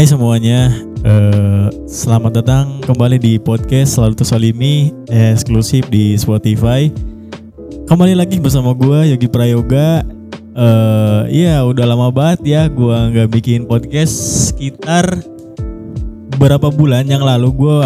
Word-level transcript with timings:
Hai 0.00 0.08
semuanya, 0.08 0.72
eh, 1.04 1.68
selamat 1.84 2.40
datang 2.40 2.80
kembali 2.88 3.20
di 3.20 3.36
podcast 3.36 4.00
Selalu 4.00 4.16
Tersolimi 4.16 4.96
eksklusif 5.12 5.92
di 5.92 6.16
Spotify. 6.16 6.88
Kembali 7.84 8.16
lagi 8.16 8.40
bersama 8.40 8.72
gue 8.72 9.12
Yogi 9.12 9.28
Prayoga. 9.28 10.00
Eh, 10.56 11.44
Iya 11.44 11.68
udah 11.68 11.84
lama 11.84 12.08
banget 12.08 12.40
ya 12.48 12.62
gue 12.72 12.96
nggak 13.12 13.28
bikin 13.28 13.68
podcast 13.68 14.16
sekitar 14.48 15.20
beberapa 16.32 16.72
bulan 16.72 17.04
yang 17.04 17.20
lalu 17.20 17.52
gue 17.60 17.76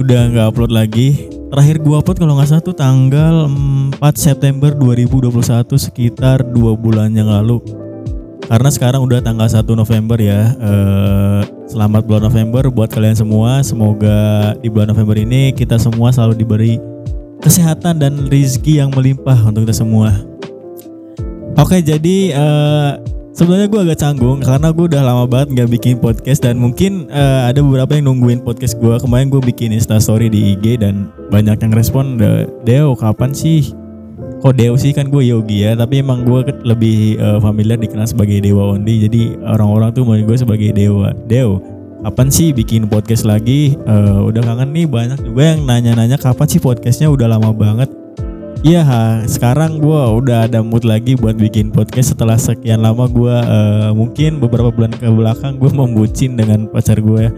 udah 0.00 0.20
nggak 0.32 0.56
upload 0.56 0.72
lagi. 0.72 1.28
Terakhir 1.52 1.76
gue 1.84 1.92
upload 1.92 2.24
kalau 2.24 2.40
nggak 2.40 2.56
salah 2.56 2.64
tuh 2.64 2.72
tanggal 2.72 3.52
4 4.00 4.00
September 4.16 4.72
2021 4.72 5.28
sekitar 5.76 6.40
dua 6.40 6.72
bulan 6.72 7.12
yang 7.12 7.28
lalu 7.28 7.60
karena 8.50 8.66
sekarang 8.66 9.06
udah 9.06 9.22
tanggal 9.22 9.46
1 9.46 9.62
November 9.78 10.18
ya. 10.18 10.58
Eh, 10.58 11.40
selamat 11.70 12.02
bulan 12.02 12.26
November 12.26 12.66
buat 12.74 12.90
kalian 12.90 13.14
semua. 13.14 13.62
Semoga 13.62 14.52
di 14.58 14.66
bulan 14.66 14.90
November 14.90 15.14
ini 15.22 15.54
kita 15.54 15.78
semua 15.78 16.10
selalu 16.10 16.34
diberi 16.42 16.74
kesehatan 17.38 18.02
dan 18.02 18.26
rezeki 18.26 18.82
yang 18.82 18.90
melimpah 18.90 19.38
untuk 19.46 19.70
kita 19.70 19.78
semua. 19.78 20.10
Oke, 21.54 21.78
jadi 21.78 22.34
eh, 22.34 22.92
sebenarnya 23.38 23.70
gue 23.70 23.80
agak 23.86 24.02
canggung 24.02 24.42
karena 24.42 24.74
gue 24.74 24.84
udah 24.90 25.02
lama 25.06 25.24
banget 25.30 25.54
nggak 25.54 25.70
bikin 25.70 25.94
podcast 26.02 26.42
dan 26.42 26.58
mungkin 26.58 27.06
eh, 27.06 27.54
ada 27.54 27.62
beberapa 27.62 27.94
yang 27.94 28.10
nungguin 28.10 28.42
podcast 28.42 28.82
gue. 28.82 28.98
Kemarin 28.98 29.30
gue 29.30 29.38
bikin 29.46 29.70
Insta 29.70 30.02
Story 30.02 30.26
di 30.26 30.58
IG 30.58 30.82
dan 30.82 31.06
banyak 31.30 31.54
yang 31.54 31.70
respon, 31.70 32.18
"De- 32.18 32.50
Deo 32.66 32.98
kapan 32.98 33.30
sih 33.30 33.70
kok 34.40 34.56
Deo 34.56 34.74
sih 34.80 34.96
kan 34.96 35.12
gue 35.12 35.20
Yogi 35.28 35.68
ya 35.68 35.76
tapi 35.76 36.00
emang 36.00 36.24
gue 36.24 36.48
lebih 36.64 37.20
eh, 37.20 37.38
familiar 37.44 37.76
dikenal 37.76 38.08
sebagai 38.08 38.40
Dewa 38.40 38.72
Ondi. 38.74 39.04
Jadi 39.06 39.36
orang-orang 39.44 39.92
tuh 39.92 40.02
manggil 40.08 40.26
gue 40.26 40.38
sebagai 40.40 40.72
Dewa. 40.72 41.12
Deo 41.28 41.60
kapan 42.00 42.32
sih 42.32 42.56
bikin 42.56 42.88
podcast 42.88 43.28
lagi? 43.28 43.76
Eh, 43.76 44.18
udah 44.24 44.40
kangen 44.40 44.72
nih 44.72 44.88
banyak 44.88 45.20
juga 45.20 45.54
yang 45.54 45.68
nanya-nanya 45.68 46.16
kapan 46.16 46.48
sih 46.48 46.60
podcastnya 46.60 47.12
udah 47.12 47.36
lama 47.36 47.52
banget. 47.52 47.92
Iya, 48.60 48.84
sekarang 49.24 49.80
gue 49.80 50.02
udah 50.20 50.44
ada 50.44 50.60
mood 50.60 50.84
lagi 50.84 51.16
buat 51.16 51.32
bikin 51.32 51.72
podcast. 51.72 52.12
Setelah 52.12 52.36
sekian 52.36 52.84
lama 52.84 53.08
gue 53.08 53.32
eh, 53.32 53.90
mungkin 53.96 54.36
beberapa 54.36 54.68
bulan 54.68 54.92
ke 54.92 55.08
belakang 55.08 55.56
gue 55.56 55.70
membucin 55.80 56.36
dengan 56.36 56.68
pacar 56.68 57.00
gue. 57.00 57.28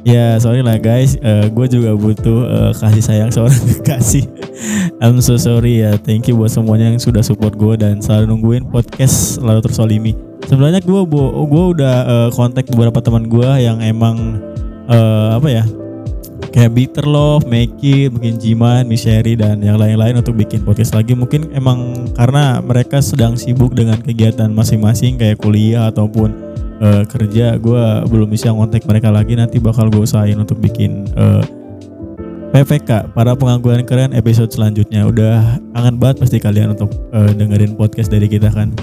Ya 0.00 0.40
sorry 0.40 0.64
lah 0.64 0.80
guys, 0.80 1.20
gue 1.52 1.66
juga 1.68 1.92
butuh 1.92 2.40
eh, 2.48 2.72
kasih 2.72 3.04
sayang 3.04 3.30
seorang 3.30 3.60
kekasih. 3.80 4.24
I'm 5.04 5.20
so 5.20 5.36
sorry 5.36 5.84
ya, 5.84 6.00
thank 6.00 6.24
you 6.28 6.40
buat 6.40 6.52
semuanya 6.52 6.88
yang 6.88 7.00
sudah 7.00 7.20
support 7.20 7.56
gue 7.56 7.76
dan 7.76 8.00
selalu 8.00 8.32
nungguin 8.32 8.64
podcast 8.72 9.40
lalu 9.44 9.60
tersolimi. 9.60 10.12
Sebenarnya 10.48 10.80
gue 10.80 11.00
gue 11.46 11.64
udah 11.76 11.96
eh, 12.08 12.28
kontak 12.32 12.68
beberapa 12.72 13.04
teman 13.04 13.28
gue 13.28 13.50
yang 13.60 13.84
emang 13.84 14.40
eh, 14.88 15.28
apa 15.36 15.48
ya 15.52 15.64
kayak 16.50 16.72
Bitter 16.74 17.06
Love, 17.06 17.46
Meki, 17.46 18.10
mungkin 18.10 18.40
Jiman, 18.40 18.88
Misheri 18.88 19.38
dan 19.38 19.62
yang 19.62 19.78
lain-lain 19.78 20.18
untuk 20.18 20.34
bikin 20.34 20.66
podcast 20.66 20.96
lagi. 20.98 21.14
Mungkin 21.14 21.54
emang 21.54 22.10
karena 22.18 22.58
mereka 22.58 22.98
sedang 22.98 23.38
sibuk 23.38 23.76
dengan 23.76 24.00
kegiatan 24.02 24.50
masing-masing 24.50 25.20
kayak 25.20 25.38
kuliah 25.38 25.92
ataupun 25.92 26.49
eh, 26.80 27.04
kerja. 27.06 27.60
Gue 27.60 27.82
belum 28.08 28.28
bisa 28.32 28.50
ngontek 28.50 28.88
mereka 28.88 29.12
lagi. 29.12 29.36
Nanti 29.36 29.60
bakal 29.60 29.92
gue 29.92 30.02
usahain 30.02 30.36
untuk 30.40 30.58
bikin 30.58 31.06
eh, 31.14 31.44
PPK 32.50 33.14
para 33.14 33.38
pengangguran 33.38 33.86
keren 33.86 34.10
episode 34.10 34.50
selanjutnya. 34.50 35.06
Udah 35.06 35.62
kangen 35.76 35.96
banget 36.02 36.16
pasti 36.26 36.42
kalian 36.42 36.74
untuk 36.74 36.90
eh, 37.14 37.30
dengerin 37.36 37.78
podcast 37.78 38.10
dari 38.10 38.26
kita 38.26 38.50
kan. 38.50 38.74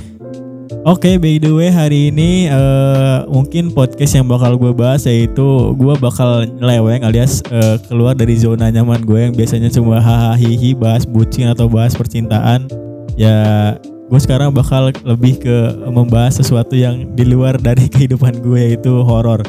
Oke, 0.88 1.20
by 1.20 1.36
the 1.36 1.52
way 1.52 1.68
hari 1.68 2.16
ini 2.16 2.48
eh, 2.48 3.20
mungkin 3.28 3.76
podcast 3.76 4.16
yang 4.16 4.24
bakal 4.24 4.56
gue 4.56 4.72
bahas 4.72 5.04
yaitu 5.04 5.76
gue 5.76 5.94
bakal 6.00 6.48
nyeleweng 6.48 7.04
alias 7.04 7.44
eh, 7.52 7.76
keluar 7.92 8.16
dari 8.16 8.40
zona 8.40 8.72
nyaman 8.72 9.04
gue 9.04 9.20
yang 9.20 9.36
biasanya 9.36 9.68
cuma 9.68 10.00
hahaha 10.00 10.40
hihi 10.40 10.80
bahas 10.80 11.04
bucin 11.04 11.52
atau 11.52 11.68
bahas 11.68 11.92
percintaan. 11.92 12.72
Ya, 13.20 13.76
gue 14.08 14.20
sekarang 14.24 14.56
bakal 14.56 14.90
lebih 15.04 15.40
ke 15.44 15.58
membahas 15.92 16.40
sesuatu 16.40 16.74
yang 16.80 17.12
di 17.14 17.28
luar 17.28 17.60
dari 17.60 17.88
kehidupan 17.94 18.40
gue 18.40 18.76
yaitu 18.76 19.04
horor. 19.04 19.44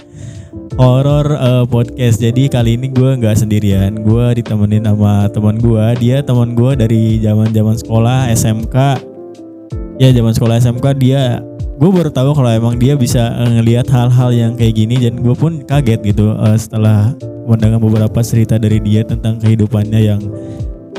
Horor 0.79 1.27
eh, 1.35 1.65
podcast. 1.67 2.23
Jadi 2.23 2.47
kali 2.51 2.79
ini 2.79 2.91
gue 2.91 3.19
nggak 3.19 3.39
sendirian. 3.39 3.99
Gue 4.03 4.39
ditemenin 4.39 4.87
sama 4.87 5.27
teman 5.31 5.59
gue. 5.59 5.85
Dia 5.99 6.23
teman 6.23 6.55
gue 6.55 6.75
dari 6.79 7.19
zaman-zaman 7.19 7.79
sekolah 7.79 8.31
SMK 8.35 8.77
ya 9.99 10.15
zaman 10.15 10.31
sekolah 10.31 10.63
SMK 10.63 10.87
dia 10.95 11.43
gue 11.79 11.91
baru 11.91 12.11
tahu 12.11 12.31
kalau 12.35 12.51
emang 12.51 12.79
dia 12.79 12.95
bisa 12.95 13.35
eh, 13.35 13.51
ngelihat 13.59 13.91
hal-hal 13.91 14.31
yang 14.31 14.53
kayak 14.55 14.79
gini 14.79 14.99
dan 14.99 15.19
gue 15.19 15.35
pun 15.35 15.63
kaget 15.67 16.01
gitu 16.15 16.35
eh, 16.39 16.59
setelah 16.59 17.15
mendengar 17.51 17.83
beberapa 17.83 18.23
cerita 18.23 18.59
dari 18.59 18.79
dia 18.79 19.03
tentang 19.03 19.43
kehidupannya 19.43 20.01
yang 20.03 20.23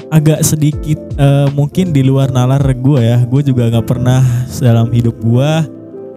agak 0.10 0.42
sedikit 0.42 1.00
eh, 1.18 1.48
mungkin 1.54 1.94
di 1.94 2.02
luar 2.02 2.34
nalar 2.34 2.62
gue 2.62 3.02
ya 3.02 3.22
gue 3.26 3.42
juga 3.46 3.70
nggak 3.70 3.88
pernah 3.88 4.22
dalam 4.58 4.90
hidup 4.90 5.16
gue 5.22 5.52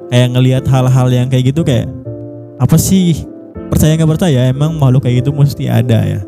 kayak 0.08 0.28
ngelihat 0.32 0.64
hal-hal 0.68 1.08
yang 1.12 1.28
kayak 1.28 1.52
gitu 1.52 1.64
kayak 1.64 1.88
apa 2.56 2.76
sih 2.80 3.24
percaya 3.68 3.96
nggak 3.96 4.10
percaya 4.16 4.48
emang 4.48 4.76
makhluk 4.76 5.04
kayak 5.04 5.24
gitu 5.24 5.30
mesti 5.32 5.68
ada 5.68 6.00
ya 6.04 6.20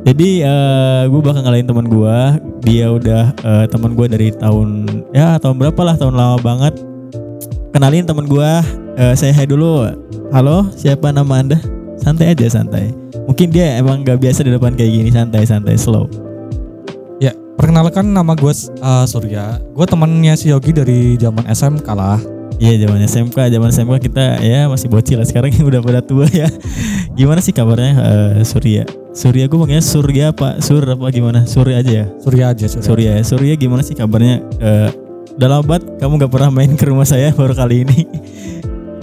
jadi 0.00 0.48
eh 0.48 1.02
gue 1.12 1.20
bakal 1.20 1.44
ngalahin 1.44 1.68
teman 1.68 1.86
gue. 1.88 2.18
Dia 2.64 2.88
udah 2.92 3.24
eh, 3.36 3.64
teman 3.68 3.92
gue 3.92 4.06
dari 4.08 4.28
tahun 4.32 4.88
ya 5.12 5.36
tahun 5.36 5.60
berapa 5.60 5.80
lah 5.84 5.96
tahun 6.00 6.16
lama 6.16 6.38
banget. 6.40 6.80
Kenalin 7.76 8.08
teman 8.08 8.24
gue. 8.24 8.50
Eh, 8.96 9.14
saya 9.16 9.32
hai 9.36 9.44
dulu. 9.44 9.84
Halo, 10.32 10.68
siapa 10.72 11.12
nama 11.12 11.44
anda? 11.44 11.58
Santai 12.00 12.32
aja 12.32 12.48
santai. 12.48 12.96
Mungkin 13.28 13.52
dia 13.52 13.76
emang 13.76 14.02
gak 14.02 14.18
biasa 14.18 14.42
di 14.42 14.50
depan 14.50 14.72
kayak 14.72 14.90
gini 14.90 15.10
santai 15.12 15.44
santai 15.44 15.76
slow. 15.76 16.08
Ya, 17.60 17.68
perkenalkan 17.68 18.16
nama 18.16 18.32
gue 18.32 18.56
uh, 18.80 19.04
Surya. 19.04 19.60
Gue 19.76 19.84
temannya 19.84 20.32
si 20.32 20.48
Yogi 20.48 20.72
dari 20.72 21.20
zaman 21.20 21.44
SMK 21.44 21.84
lah. 21.92 22.16
Iya 22.56 22.88
zaman 22.88 23.04
SMK, 23.04 23.36
zaman 23.36 23.68
SMK 23.68 24.00
kita 24.00 24.40
ya 24.40 24.64
masih 24.64 24.88
bocil 24.88 25.20
lah. 25.20 25.28
Sekarang 25.28 25.52
yang 25.52 25.68
udah 25.76 25.84
pada 25.84 26.00
tua 26.00 26.24
ya. 26.32 26.48
Gimana 27.12 27.44
sih 27.44 27.52
kabarnya 27.52 28.00
eh, 28.00 28.48
Surya? 28.48 28.88
Surya 29.12 29.44
gue 29.44 29.58
panggilnya 29.60 29.84
Surya 29.84 30.32
apa 30.32 30.56
Sur 30.64 30.88
apa 30.88 31.04
gimana? 31.12 31.44
Surya 31.44 31.84
aja 31.84 31.92
ya. 31.92 32.06
Surya 32.24 32.44
aja, 32.48 32.64
Surya. 32.64 32.80
Surya 32.88 33.10
ya. 33.20 33.22
Surya 33.28 33.52
gimana 33.60 33.84
sih 33.84 33.92
kabarnya? 33.92 34.40
Eh, 34.56 34.88
udah 35.36 35.48
lama 35.52 35.64
banget 35.76 36.00
kamu 36.00 36.16
gak 36.16 36.32
pernah 36.32 36.48
main 36.48 36.72
ke 36.80 36.84
rumah 36.88 37.04
saya 37.04 37.28
baru 37.36 37.52
kali 37.52 37.84
ini. 37.84 38.08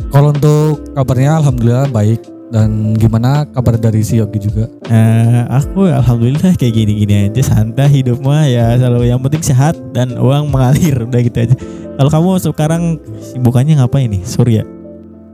Kalau 0.09 0.34
untuk 0.34 0.81
kabarnya 0.97 1.45
alhamdulillah 1.45 1.94
baik 1.94 2.37
dan 2.47 2.96
gimana 2.96 3.44
kabar 3.52 3.75
dari 3.75 4.00
si 4.03 4.19
Yogi 4.19 4.40
juga? 4.40 4.72
Eh, 4.88 5.41
aku 5.52 5.88
alhamdulillah 5.88 6.56
kayak 6.56 6.74
gini-gini 6.74 7.28
aja 7.28 7.44
santai 7.44 7.91
hidup 7.91 8.24
mah 8.24 8.47
ya 8.47 8.80
selalu 8.80 9.12
yang 9.12 9.19
penting 9.19 9.44
sehat 9.44 9.75
dan 9.91 10.16
uang 10.16 10.47
mengalir 10.47 11.03
udah 11.07 11.22
gitu 11.22 11.38
aja. 11.44 11.56
Kalau 11.97 12.09
kamu 12.13 12.30
sekarang 12.40 12.84
sibukannya 13.19 13.74
ngapain 13.81 14.07
nih 14.07 14.24
Surya? 14.24 14.63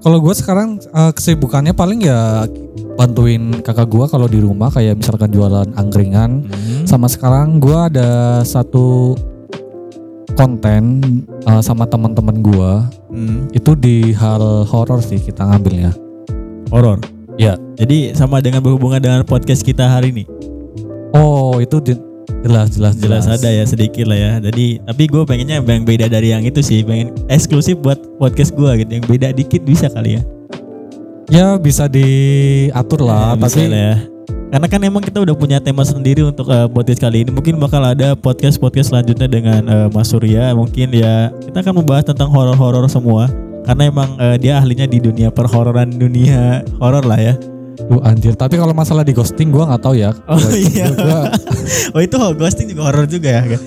Kalau 0.03 0.19
gue 0.19 0.35
sekarang 0.35 0.83
uh, 0.91 1.15
kesibukannya 1.15 1.71
paling 1.71 2.03
ya 2.03 2.43
bantuin 2.99 3.63
kakak 3.63 3.87
gue 3.87 4.05
kalau 4.11 4.27
di 4.27 4.43
rumah 4.43 4.67
kayak 4.67 4.99
misalkan 4.99 5.31
jualan 5.31 5.69
angkringan. 5.79 6.49
Sama 6.83 7.07
sekarang 7.07 7.63
gue 7.63 7.77
ada 7.77 8.43
satu 8.43 9.15
konten 10.33 10.99
uh, 11.45 11.61
sama 11.63 11.87
teman-teman 11.87 12.41
gue 12.41 12.73
Hmm, 13.13 13.45
itu 13.53 13.77
di 13.77 14.09
hal 14.17 14.65
horor 14.65 14.97
sih 15.05 15.21
kita 15.21 15.45
ngambilnya. 15.45 15.93
Horor. 16.73 16.97
Ya. 17.37 17.53
Jadi 17.77 18.17
sama 18.17 18.41
dengan 18.41 18.65
berhubungan 18.65 18.97
dengan 18.97 19.21
podcast 19.21 19.61
kita 19.61 19.85
hari 19.85 20.09
ini. 20.09 20.25
Oh 21.13 21.61
itu 21.61 21.77
di- 21.77 22.01
jelas 22.43 22.75
jelas 22.75 22.93
Jelas 22.99 23.23
ada 23.29 23.49
ya 23.49 23.63
sedikit 23.63 24.09
lah 24.09 24.17
ya. 24.17 24.31
Jadi 24.41 24.81
tapi 24.81 25.03
gue 25.05 25.21
pengennya 25.23 25.61
yang 25.61 25.85
beda 25.85 26.09
dari 26.09 26.33
yang 26.33 26.41
itu 26.41 26.59
sih. 26.65 26.81
Pengen 26.81 27.13
eksklusif 27.29 27.77
buat 27.77 28.01
podcast 28.17 28.57
gue 28.57 28.85
gitu. 28.85 28.91
Yang 29.01 29.05
beda 29.05 29.27
dikit 29.37 29.61
bisa 29.61 29.85
kali 29.93 30.17
ya. 30.17 30.21
Ya 31.31 31.45
bisa 31.57 31.87
diatur 31.87 33.01
lah, 33.01 33.33
Ya, 33.33 33.47
tapi 33.47 33.65
lah 33.71 33.79
ya. 33.79 33.95
Karena 34.53 34.67
kan 34.69 34.81
emang 34.85 35.01
kita 35.01 35.17
udah 35.17 35.33
punya 35.33 35.57
tema 35.57 35.81
sendiri 35.81 36.21
untuk 36.21 36.45
eh, 36.45 36.69
podcast 36.69 37.01
kali 37.01 37.25
ini. 37.25 37.33
Mungkin 37.33 37.57
bakal 37.57 37.81
ada 37.81 38.13
podcast-podcast 38.13 38.93
selanjutnya 38.93 39.25
dengan 39.25 39.65
eh, 39.65 39.87
Mas 39.89 40.13
Surya. 40.13 40.53
Mungkin 40.53 40.93
ya 40.93 41.33
kita 41.49 41.65
akan 41.65 41.81
membahas 41.81 42.05
tentang 42.05 42.29
horor-horor 42.29 42.85
semua. 42.85 43.33
Karena 43.63 43.83
emang 43.87 44.09
eh, 44.17 44.35
dia 44.37 44.57
ahlinya 44.57 44.83
di 44.83 44.99
dunia 44.99 45.29
perhororan 45.29 45.87
dunia 45.89 46.61
horor 46.77 47.03
lah 47.03 47.17
ya. 47.17 47.35
Duh 47.73 47.99
anjir, 48.01 48.33
tapi 48.33 48.55
kalau 48.55 48.71
masalah 48.71 49.01
di 49.01 49.11
ghosting 49.11 49.49
gua 49.49 49.65
nggak 49.65 49.81
tahu 49.81 49.95
ya. 49.95 50.13
Oh 50.25 50.35
Gua- 50.35 50.53
iya. 50.53 50.87
gua- 50.89 51.31
oh 51.95 52.01
itu 52.01 52.15
ghosting 52.35 52.67
juga 52.69 52.81
horor 52.85 53.05
juga 53.05 53.29
ya. 53.43 53.57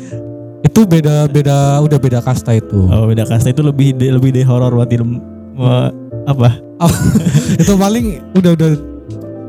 itu 0.63 0.81
beda 0.83 1.27
beda 1.27 1.79
udah 1.81 1.97
beda 1.97 2.19
kasta 2.21 2.53
itu. 2.53 2.87
Oh 2.87 3.07
beda 3.07 3.25
kasta 3.25 3.51
itu 3.51 3.63
lebih 3.63 3.97
lebih 3.97 4.31
dari 4.31 4.45
horor 4.45 4.73
buat 4.73 4.87
film 4.87 5.19
eh, 5.57 5.89
apa? 6.25 6.59
itu 7.63 7.73
paling 7.73 8.21
udah 8.35 8.53
udah 8.53 8.71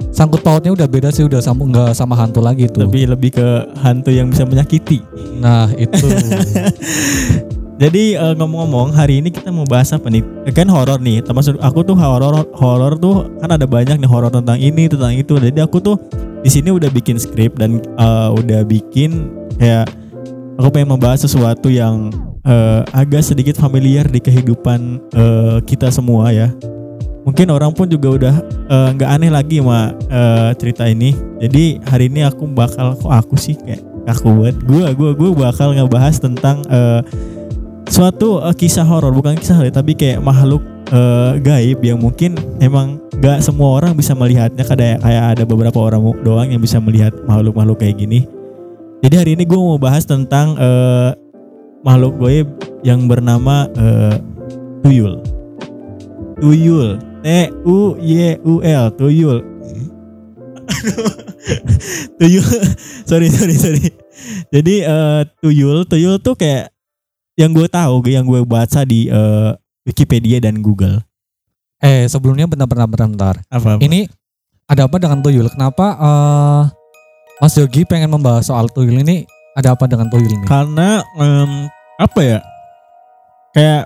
sangkut 0.09 0.41
pautnya 0.41 0.71
udah 0.71 0.87
beda 0.87 1.11
sih 1.11 1.21
udah 1.21 1.37
sama 1.37 1.67
nggak 1.67 1.91
sama 1.91 2.15
hantu 2.15 2.39
lagi 2.39 2.65
tuh. 2.65 2.87
Lebih 2.87 3.13
lebih 3.13 3.31
ke 3.35 3.47
hantu 3.77 4.09
yang 4.09 4.31
bisa 4.31 4.41
menyakiti. 4.41 5.03
Nah 5.37 5.67
itu 5.75 6.07
Jadi 7.77 8.17
eh, 8.17 8.33
ngomong-ngomong 8.33 8.89
hari 8.97 9.21
ini 9.21 9.29
kita 9.29 9.53
mau 9.53 9.61
bahas 9.61 9.93
apa 9.93 10.09
nih? 10.09 10.25
Eh, 10.49 10.53
Kan 10.53 10.65
horor 10.65 10.97
nih. 10.97 11.21
Termasuk 11.21 11.61
aku 11.61 11.85
tuh 11.85 11.93
horor 11.93 12.49
horor 12.57 12.97
tuh 12.97 13.29
kan 13.37 13.53
ada 13.53 13.69
banyak 13.69 14.01
nih 14.01 14.09
horor 14.09 14.33
tentang 14.33 14.57
ini 14.57 14.89
tentang 14.89 15.13
itu. 15.13 15.37
Jadi 15.37 15.61
aku 15.61 15.77
tuh 15.77 15.95
di 16.41 16.49
sini 16.49 16.73
udah 16.73 16.89
bikin 16.89 17.21
skrip 17.21 17.53
dan 17.61 17.77
eh, 17.77 18.29
udah 18.33 18.65
bikin 18.65 19.29
kayak 19.61 19.85
aku 20.57 20.73
pengen 20.73 20.97
membahas 20.97 21.21
sesuatu 21.21 21.69
yang 21.69 22.09
eh, 22.49 22.81
agak 22.97 23.21
sedikit 23.21 23.61
familiar 23.61 24.09
di 24.09 24.17
kehidupan 24.25 24.97
eh, 25.13 25.57
kita 25.69 25.93
semua 25.93 26.33
ya. 26.33 26.49
Mungkin 27.29 27.51
orang 27.51 27.75
pun 27.75 27.91
juga 27.91 28.07
udah 28.07 28.35
nggak 28.95 29.09
aneh 29.19 29.29
lagi 29.29 29.61
sama 29.61 29.93
eh, 30.09 30.49
cerita 30.57 30.89
ini. 30.89 31.13
Jadi 31.37 31.77
hari 31.85 32.09
ini 32.09 32.25
aku 32.25 32.49
bakal 32.49 32.97
kok 32.97 33.13
aku 33.13 33.37
sih 33.37 33.53
kayak 33.53 33.85
aku 34.09 34.33
buat 34.33 34.55
gua 34.65 34.95
gua 34.95 35.11
gua 35.13 35.29
bakal 35.51 35.75
ngebahas 35.75 36.17
tentang 36.17 36.63
eh, 36.71 37.03
suatu 37.87 38.43
eh, 38.43 38.55
kisah 38.55 38.83
horor 38.83 39.11
bukan 39.15 39.39
kisah 39.39 39.57
horor 39.59 39.71
tapi 39.71 39.95
kayak 39.95 40.19
makhluk 40.19 40.63
eh, 40.91 41.39
gaib 41.41 41.79
yang 41.83 41.99
mungkin 41.99 42.35
emang 42.59 42.99
nggak 43.17 43.41
semua 43.41 43.81
orang 43.81 43.97
bisa 43.97 44.13
melihatnya 44.13 44.63
kayak 44.63 45.01
kayak 45.01 45.23
ada 45.35 45.43
beberapa 45.47 45.79
orang 45.79 46.01
doang 46.21 46.47
yang 46.51 46.61
bisa 46.61 46.77
melihat 46.77 47.15
makhluk-makhluk 47.25 47.81
kayak 47.81 47.97
gini. 47.97 48.29
Jadi 49.01 49.15
hari 49.15 49.31
ini 49.37 49.43
gue 49.45 49.57
mau 49.57 49.77
bahas 49.77 50.05
tentang 50.05 50.57
eh, 50.57 51.11
makhluk 51.85 52.17
gaib 52.21 52.47
yang 52.85 53.05
bernama 53.09 53.69
eh, 53.77 54.15
tuyul. 54.85 55.21
Tuyul. 56.37 57.01
T 57.25 57.27
U 57.65 57.97
Y 57.97 58.37
U 58.45 58.61
L. 58.61 58.85
Tuyul. 58.93 59.41
tuyul. 62.21 62.45
sorry 63.09 63.27
sorry 63.33 63.55
sorry. 63.57 63.85
Jadi 64.53 64.85
eh, 64.85 65.21
tuyul, 65.41 65.85
tuyul 65.89 66.21
tuh 66.21 66.37
kayak 66.37 66.76
yang 67.37 67.53
gue 67.53 67.69
tahu, 67.69 68.01
yang 68.09 68.25
gue 68.25 68.41
baca 68.43 68.81
di 68.83 69.07
eh, 69.07 69.51
Wikipedia 69.85 70.41
dan 70.41 70.59
Google. 70.59 70.99
Eh 71.77 72.09
sebelumnya 72.09 72.49
bentar-bentar 72.49 72.89
bentar. 72.89 73.35
Apa? 73.53 73.77
Ini 73.77 74.09
ada 74.65 74.89
apa 74.89 74.97
dengan 74.97 75.21
tuyul? 75.21 75.47
Kenapa 75.53 75.85
eh 75.95 76.63
Mas 77.37 77.53
Yogi 77.53 77.85
pengen 77.85 78.09
membahas 78.09 78.49
soal 78.49 78.65
tuyul 78.73 78.97
ini? 78.97 79.29
Ada 79.53 79.77
apa 79.77 79.85
dengan 79.85 80.09
tuyul 80.09 80.27
ini? 80.27 80.45
Karena 80.49 81.05
em, 81.21 81.69
apa 82.01 82.19
ya? 82.25 82.39
Kayak 83.53 83.85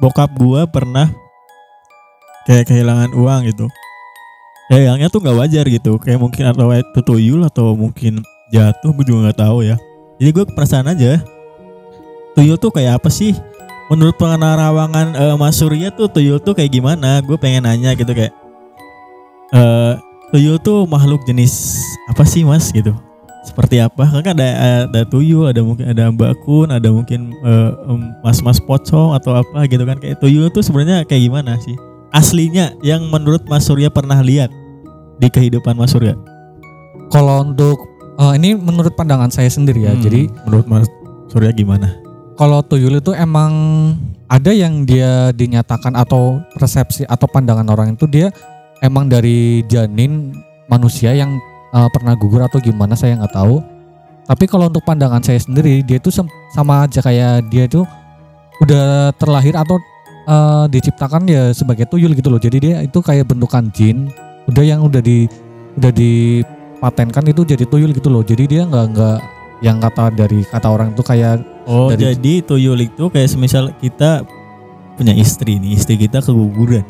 bokap 0.00 0.28
gue 0.36 0.60
pernah 0.68 1.08
kayak 2.44 2.68
kehilangan 2.68 3.16
uang 3.16 3.48
gitu. 3.48 3.66
Kayaknya 4.68 5.08
tuh 5.08 5.20
nggak 5.24 5.36
wajar 5.40 5.64
gitu. 5.68 5.96
Kayak 5.96 6.20
mungkin 6.20 6.44
atau 6.52 6.68
itu 6.72 7.00
tuyul 7.00 7.40
atau 7.48 7.72
mungkin 7.72 8.20
jatuh, 8.52 8.92
gue 8.92 9.04
juga 9.08 9.32
nggak 9.32 9.40
tahu 9.40 9.64
ya. 9.64 9.76
Jadi 10.20 10.30
gue 10.32 10.44
perasaan 10.52 10.92
aja. 10.92 11.20
Tuyul 12.32 12.56
tuh 12.56 12.72
kayak 12.72 13.02
apa 13.02 13.12
sih? 13.12 13.36
Menurut 13.90 14.16
penerawangan 14.16 15.12
eh, 15.12 15.36
Mas 15.36 15.60
Surya 15.60 15.92
tuh 15.92 16.08
tuyul 16.08 16.40
tuh 16.40 16.56
kayak 16.56 16.72
gimana? 16.72 17.20
Gue 17.20 17.36
pengen 17.36 17.68
nanya 17.68 17.92
gitu 17.92 18.12
kayak. 18.12 18.32
eh 19.52 19.92
tuyul 20.32 20.56
tuh 20.56 20.88
makhluk 20.88 21.20
jenis 21.28 21.76
apa 22.08 22.24
sih 22.24 22.40
mas 22.40 22.72
gitu? 22.72 22.96
Seperti 23.44 23.84
apa? 23.84 24.08
Kan 24.24 24.38
ada 24.40 24.48
ada 24.88 25.02
tuyul, 25.04 25.44
ada 25.44 25.60
mungkin 25.60 25.92
ada 25.92 26.08
Mbak 26.08 26.46
Kun, 26.46 26.72
ada 26.72 26.88
mungkin 26.88 27.36
em, 27.44 28.00
mas-mas 28.24 28.56
pocong 28.56 29.12
atau 29.12 29.36
apa 29.36 29.68
gitu 29.68 29.84
kan? 29.84 30.00
Kayak 30.00 30.24
tuyul 30.24 30.48
tuh 30.48 30.64
sebenarnya 30.64 31.04
kayak 31.04 31.28
gimana 31.28 31.60
sih? 31.60 31.76
Aslinya 32.12 32.72
yang 32.80 33.08
menurut 33.12 33.44
Mas 33.44 33.68
Surya 33.68 33.92
pernah 33.92 34.20
lihat 34.24 34.48
di 35.20 35.28
kehidupan 35.28 35.76
Mas 35.76 35.92
Surya. 35.92 36.16
Kalau 37.12 37.44
untuk 37.44 37.76
eh, 38.16 38.32
ini 38.40 38.56
menurut 38.56 38.96
pandangan 38.96 39.28
saya 39.28 39.52
sendiri 39.52 39.84
ya. 39.84 39.92
Hmm, 39.92 40.00
Jadi 40.00 40.32
menurut 40.48 40.64
Mas 40.64 40.88
Surya 41.28 41.52
gimana? 41.52 41.92
Kalau 42.42 42.58
tuyul 42.66 42.98
itu 42.98 43.14
emang 43.14 43.54
ada 44.26 44.50
yang 44.50 44.82
dia 44.82 45.30
dinyatakan 45.30 45.94
atau 45.94 46.42
persepsi 46.58 47.06
atau 47.06 47.30
pandangan 47.30 47.62
orang 47.70 47.94
itu 47.94 48.10
dia 48.10 48.34
emang 48.82 49.06
dari 49.06 49.62
janin 49.70 50.34
manusia 50.66 51.14
yang 51.14 51.38
eh, 51.70 51.88
pernah 51.94 52.18
gugur 52.18 52.42
atau 52.42 52.58
gimana 52.58 52.98
saya 52.98 53.14
nggak 53.14 53.30
tahu. 53.30 53.62
Tapi 54.26 54.50
kalau 54.50 54.66
untuk 54.66 54.82
pandangan 54.82 55.22
saya 55.22 55.38
sendiri 55.38 55.86
dia 55.86 56.02
itu 56.02 56.10
sama 56.50 56.82
aja 56.82 56.98
kayak 56.98 57.46
dia 57.46 57.70
itu 57.70 57.86
udah 58.58 59.14
terlahir 59.22 59.54
atau 59.54 59.78
eh, 60.26 60.66
diciptakan 60.66 61.30
ya 61.30 61.54
sebagai 61.54 61.86
tuyul 61.86 62.10
gitu 62.10 62.26
loh. 62.26 62.42
Jadi 62.42 62.58
dia 62.58 62.76
itu 62.82 62.98
kayak 62.98 63.30
bentukan 63.30 63.70
jin, 63.70 64.10
udah 64.50 64.66
yang 64.66 64.82
udah 64.82 64.98
di 64.98 65.30
udah 65.78 65.94
dipatenkan 65.94 67.22
itu 67.22 67.46
jadi 67.46 67.70
tuyul 67.70 67.94
gitu 67.94 68.10
loh. 68.10 68.26
Jadi 68.26 68.50
dia 68.50 68.66
nggak 68.66 68.86
nggak 68.98 69.18
yang 69.62 69.78
kata 69.78 70.10
dari 70.10 70.42
kata 70.42 70.66
orang 70.66 70.90
itu 70.90 71.06
kayak 71.06 71.51
Oh, 71.66 71.90
Dari- 71.90 72.14
jadi 72.14 72.42
tuyul 72.42 72.78
itu 72.82 73.06
kayak 73.06 73.30
semisal 73.30 73.70
kita 73.78 74.26
punya 74.98 75.14
istri 75.14 75.58
nih, 75.62 75.78
istri 75.78 75.94
kita 75.94 76.18
keguguran. 76.20 76.82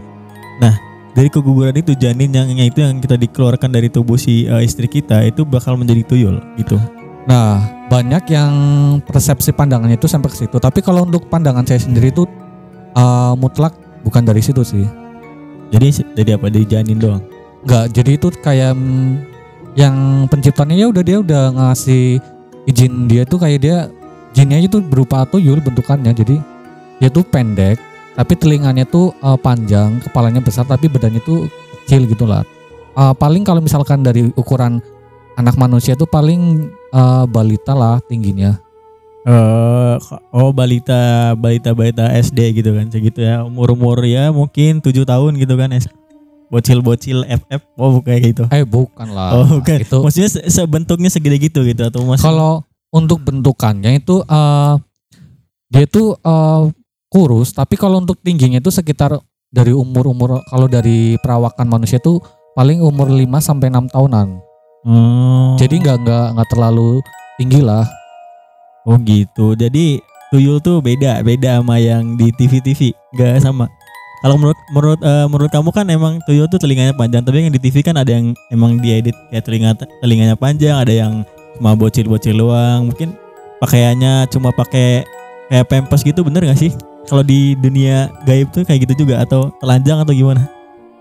Nah, 0.61 0.75
dari 1.13 1.29
keguguran 1.29 1.77
itu 1.77 1.93
janin 1.93 2.33
yang 2.33 2.49
itu 2.57 2.81
yang 2.81 2.97
kita 3.01 3.21
dikeluarkan 3.21 3.69
dari 3.69 3.93
tubuh 3.93 4.17
si 4.17 4.49
eh, 4.49 4.65
istri 4.65 4.89
kita 4.89 5.25
itu 5.29 5.45
bakal 5.45 5.77
menjadi 5.77 6.03
tuyul 6.09 6.41
gitu. 6.57 6.81
Nah, 7.29 7.63
banyak 7.87 8.25
yang 8.35 8.53
persepsi 9.05 9.55
pandangannya 9.55 9.95
itu 9.95 10.11
sampai 10.11 10.33
ke 10.33 10.37
situ. 10.43 10.57
Tapi 10.59 10.83
kalau 10.83 11.07
untuk 11.07 11.31
pandangan 11.31 11.63
saya 11.63 11.79
sendiri 11.79 12.11
itu 12.11 12.27
uh, 12.99 13.39
mutlak 13.39 13.77
bukan 14.03 14.27
dari 14.27 14.43
situ 14.43 14.67
sih. 14.67 14.83
Jadi 15.71 16.03
jadi 16.19 16.35
apa? 16.35 16.51
Dari 16.51 16.67
janin 16.67 16.99
doang. 16.99 17.23
Enggak, 17.63 17.95
jadi 17.95 18.11
itu 18.19 18.29
kayak 18.43 18.75
mm, 18.75 19.11
yang 19.79 20.27
penciptanya 20.27 20.75
ya 20.75 20.87
udah 20.91 21.03
dia 21.07 21.19
udah 21.23 21.45
ngasih 21.55 22.19
izin 22.67 23.07
dia 23.07 23.23
tuh 23.23 23.39
kayak 23.39 23.59
dia 23.63 23.77
jinnya 24.33 24.59
itu 24.59 24.81
berupa 24.81 25.25
tuyul 25.25 25.61
bentukannya. 25.61 26.13
Jadi 26.13 26.37
dia 26.99 27.09
tuh 27.09 27.25
pendek, 27.25 27.77
tapi 28.15 28.33
telinganya 28.35 28.85
tuh 28.85 29.13
uh, 29.21 29.37
panjang, 29.37 30.01
kepalanya 30.01 30.41
besar 30.41 30.65
tapi 30.65 30.87
badannya 30.87 31.21
tuh 31.21 31.49
kecil 31.85 32.07
gitu 32.07 32.25
lah. 32.25 32.43
Uh, 32.93 33.13
paling 33.13 33.43
kalau 33.43 33.61
misalkan 33.61 34.05
dari 34.05 34.29
ukuran 34.37 34.81
anak 35.35 35.57
manusia 35.57 35.97
tuh 35.97 36.05
paling 36.05 36.69
uh, 36.93 37.25
balita 37.25 37.73
lah 37.73 37.99
tingginya. 38.05 38.61
Eh, 39.23 39.97
oh 40.35 40.51
balita 40.51 41.33
balita 41.39 41.71
balita 41.79 42.11
SD 42.11 42.59
gitu 42.59 42.75
kan, 42.75 42.91
segitu 42.91 43.23
ya. 43.23 43.47
Umur 43.47 43.71
umur 43.71 44.03
ya 44.03 44.35
mungkin 44.35 44.83
tujuh 44.83 45.07
tahun 45.07 45.39
gitu 45.39 45.55
kan, 45.55 45.71
S- 45.71 45.87
bocil-bocil 46.51 47.23
FF. 47.25 47.63
Oh 47.79 48.03
kayak 48.03 48.35
gitu. 48.35 48.45
Eh 48.51 48.67
bukan 48.67 49.15
lah. 49.15 49.39
Oh 49.39 49.47
bukan. 49.63 49.79
Itu 49.79 50.03
Maksudnya 50.03 50.27
se- 50.27 50.47
sebentuknya 50.51 51.07
segede 51.07 51.39
gitu 51.39 51.63
gitu 51.63 51.87
atau 51.87 52.03
masih 52.03 52.27
kalau 52.27 52.67
untuk 52.93 53.25
bentukannya 53.25 53.99
itu 53.99 54.21
eh 54.29 54.75
dia 55.73 55.85
tuh 55.89 56.15
eh, 56.21 56.63
kurus, 57.09 57.57
tapi 57.57 57.81
kalau 57.81 58.01
untuk 58.01 58.21
tingginya 58.21 58.61
itu 58.61 58.69
sekitar 58.69 59.17
dari 59.53 59.73
umur-umur 59.73 60.41
kalau 60.49 60.69
dari 60.69 61.17
perawakan 61.21 61.69
manusia 61.69 62.01
itu 62.01 62.21
paling 62.57 62.81
umur 62.81 63.09
5 63.09 63.25
sampai 63.41 63.69
6 63.73 63.93
tahunan. 63.93 64.29
Oh. 64.85 65.57
Jadi 65.57 65.81
nggak 65.81 65.97
nggak 66.05 66.27
nggak 66.37 66.49
terlalu 66.49 67.01
tinggi 67.41 67.61
lah. 67.65 67.85
Oh 68.89 68.97
gitu. 69.01 69.57
Jadi 69.57 70.01
tuyul 70.33 70.59
tuh 70.61 70.81
beda, 70.81 71.21
beda 71.25 71.61
sama 71.61 71.77
yang 71.81 72.17
di 72.17 72.33
TV-TV, 72.33 72.93
nggak 73.13 73.45
sama. 73.45 73.69
Kalau 74.25 74.39
menurut 74.39 74.59
menurut 74.73 75.01
eh, 75.05 75.27
menurut 75.29 75.51
kamu 75.53 75.71
kan 75.73 75.87
emang 75.93 76.13
tuyul 76.25 76.49
tuh 76.49 76.61
telinganya 76.61 76.97
panjang, 76.97 77.25
tapi 77.25 77.45
yang 77.45 77.53
di 77.53 77.61
TV 77.61 77.85
kan 77.85 77.97
ada 77.97 78.09
yang 78.09 78.33
emang 78.53 78.81
diedit 78.81 79.15
kayak 79.29 79.45
telinga 79.45 79.71
telinganya 80.01 80.37
panjang, 80.39 80.79
ada 80.81 80.93
yang 80.93 81.27
cuma 81.63 81.79
bocil-bocil 81.79 82.35
doang. 82.35 82.91
Mungkin 82.91 83.15
pakaiannya 83.63 84.27
cuma 84.35 84.51
pakai 84.51 85.07
kayak 85.47 85.67
pempes 85.71 86.03
gitu, 86.03 86.27
bener 86.27 86.43
gak 86.51 86.59
sih? 86.59 86.75
Kalau 87.07 87.23
di 87.23 87.55
dunia 87.55 88.11
gaib 88.27 88.51
tuh 88.51 88.67
kayak 88.67 88.91
gitu 88.91 89.07
juga 89.07 89.23
atau 89.23 89.55
telanjang 89.63 90.03
atau 90.03 90.11
gimana? 90.11 90.51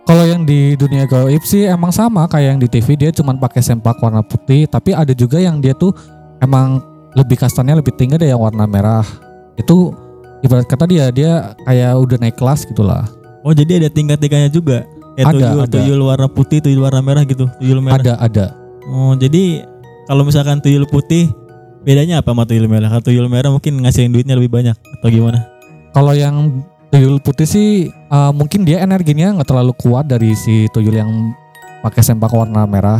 Kalau 0.06 0.22
yang 0.30 0.46
di 0.46 0.78
dunia 0.78 1.10
gaib 1.10 1.42
sih 1.42 1.66
emang 1.66 1.90
sama 1.90 2.30
kayak 2.30 2.54
yang 2.54 2.60
di 2.62 2.70
TV 2.70 2.94
dia 2.94 3.10
cuman 3.10 3.42
pakai 3.42 3.66
sempak 3.66 3.98
warna 3.98 4.22
putih, 4.22 4.70
tapi 4.70 4.94
ada 4.94 5.18
juga 5.18 5.42
yang 5.42 5.58
dia 5.58 5.74
tuh 5.74 5.98
emang 6.46 6.86
lebih 7.18 7.42
kastanya 7.42 7.74
lebih 7.74 7.98
tinggi 7.98 8.22
ada 8.22 8.30
yang 8.30 8.42
warna 8.42 8.70
merah. 8.70 9.06
Itu 9.58 9.98
ibarat 10.46 10.70
kata 10.70 10.86
dia 10.86 11.10
dia 11.10 11.58
kayak 11.66 11.98
udah 11.98 12.18
naik 12.22 12.38
kelas 12.38 12.70
gitulah. 12.70 13.10
Oh 13.42 13.54
jadi 13.54 13.82
ada 13.82 13.90
tingkat-tingkatnya 13.90 14.54
juga. 14.54 14.86
Kayak 15.18 15.28
Ada, 15.28 15.38
tuyul, 15.38 15.60
ada. 15.62 15.74
tuyul 15.76 16.02
warna 16.08 16.28
putih, 16.32 16.60
tuyul 16.64 16.82
warna 16.82 17.02
merah 17.04 17.24
gitu, 17.28 17.46
tuyul 17.62 17.82
merah. 17.82 17.98
Ada 18.00 18.14
ada. 18.22 18.46
Oh, 18.90 19.14
jadi 19.14 19.68
kalau 20.12 20.28
misalkan 20.28 20.60
tuyul 20.60 20.84
putih 20.92 21.32
bedanya 21.88 22.20
apa 22.20 22.36
sama 22.36 22.44
tuyul 22.44 22.68
merah? 22.68 22.92
Kalau 22.92 23.00
tuyul 23.08 23.32
merah 23.32 23.48
mungkin 23.48 23.80
ngasihin 23.80 24.12
duitnya 24.12 24.36
lebih 24.36 24.52
banyak 24.52 24.76
atau 24.76 25.08
gimana? 25.08 25.48
Kalau 25.96 26.12
yang 26.12 26.68
tuyul 26.92 27.24
putih 27.24 27.48
sih 27.48 27.88
uh, 28.12 28.36
mungkin 28.36 28.68
dia 28.68 28.84
energinya 28.84 29.40
nggak 29.40 29.48
terlalu 29.48 29.72
kuat 29.80 30.12
dari 30.12 30.36
si 30.36 30.68
tuyul 30.76 31.00
yang 31.00 31.32
pakai 31.80 32.04
sempak 32.04 32.28
warna 32.28 32.68
merah. 32.68 33.00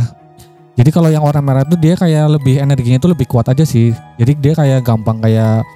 Jadi 0.72 0.88
kalau 0.88 1.12
yang 1.12 1.20
warna 1.20 1.44
merah 1.44 1.68
itu 1.68 1.76
dia 1.76 2.00
kayak 2.00 2.40
lebih 2.40 2.64
energinya 2.64 2.96
itu 2.96 3.08
lebih 3.12 3.28
kuat 3.28 3.44
aja 3.52 3.68
sih. 3.68 3.92
Jadi 4.16 4.32
dia 4.40 4.56
kayak 4.56 4.80
gampang 4.80 5.20
kayak 5.20 5.68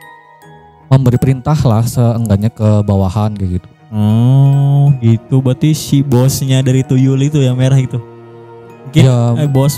memberi 0.89 1.21
perintah 1.21 1.61
lah 1.69 1.85
seenggaknya 1.85 2.49
ke 2.49 2.81
bawahan 2.81 3.37
kayak 3.37 3.61
gitu. 3.61 3.69
Oh, 3.93 4.89
gitu. 5.05 5.45
Berarti 5.45 5.77
si 5.77 6.01
bosnya 6.01 6.65
dari 6.65 6.81
tuyul 6.81 7.21
itu 7.21 7.45
yang 7.45 7.61
merah 7.61 7.77
itu. 7.77 8.01
Mungkin 8.89 9.05
Ya 9.05 9.37
eh, 9.37 9.51
bos 9.53 9.77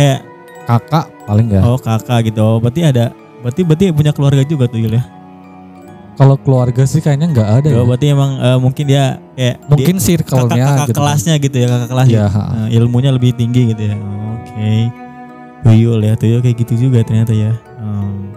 kayak 0.00 0.33
kakak 0.64 1.06
paling 1.28 1.48
ya. 1.52 1.60
oh 1.64 1.78
kakak 1.80 2.32
gitu. 2.32 2.40
Oh, 2.40 2.56
berarti 2.60 2.80
ada 2.84 3.12
berarti 3.44 3.60
berarti 3.64 3.84
punya 3.92 4.12
keluarga 4.16 4.42
juga 4.44 4.64
tuyul 4.68 4.96
ya. 4.96 5.04
Kalau 6.14 6.38
keluarga 6.38 6.86
sih 6.86 7.02
kayaknya 7.02 7.34
nggak 7.34 7.48
ada 7.62 7.68
ya. 7.74 7.78
Oh, 7.82 7.86
berarti 7.90 8.06
emang 8.14 8.38
eh, 8.38 8.58
mungkin 8.62 8.84
dia 8.86 9.18
kayak 9.34 9.56
Mungkin 9.66 9.96
dia, 9.98 10.04
circle-nya 10.06 10.46
kakak, 10.54 10.66
kakak 10.70 10.86
gitu. 10.86 10.98
kelasnya 11.02 11.34
gitu 11.42 11.56
ya 11.58 11.66
kakak 11.66 11.88
kelas 11.90 12.06
Iya, 12.06 12.18
ya. 12.22 12.42
Eh, 12.54 12.68
ilmunya 12.78 13.10
lebih 13.10 13.30
tinggi 13.34 13.62
gitu 13.74 13.82
ya. 13.82 13.96
Oke. 14.38 14.72
Tuyul 15.64 16.00
ya, 16.04 16.14
tuyul 16.14 16.40
kayak 16.44 16.56
gitu 16.60 16.74
juga 16.88 17.02
ternyata 17.02 17.32
ya. 17.34 17.52
Hmm. 17.80 18.30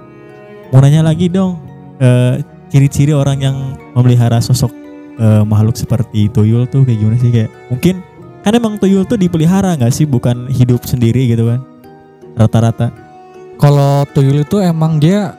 Mau 0.74 0.80
nanya 0.82 1.06
lagi 1.06 1.30
dong, 1.30 1.60
eh, 2.02 2.42
ciri-ciri 2.68 3.14
orang 3.16 3.38
yang 3.40 3.56
memelihara 3.96 4.42
sosok 4.44 4.72
eh, 5.18 5.44
makhluk 5.46 5.78
seperti 5.78 6.30
tuyul 6.30 6.66
tuh 6.70 6.86
kayak 6.86 6.98
gimana 7.00 7.18
sih 7.18 7.32
kayak 7.34 7.50
mungkin 7.74 8.02
kan 8.46 8.54
emang 8.54 8.78
tuyul 8.78 9.04
tuh 9.04 9.18
dipelihara 9.18 9.76
nggak 9.76 9.92
sih 9.92 10.06
bukan 10.06 10.48
hidup 10.48 10.86
sendiri 10.86 11.26
gitu 11.28 11.50
kan 11.50 11.60
rata-rata 12.38 12.94
Kalau 13.58 14.06
tuyul 14.14 14.46
itu 14.46 14.62
emang 14.62 15.02
dia 15.02 15.34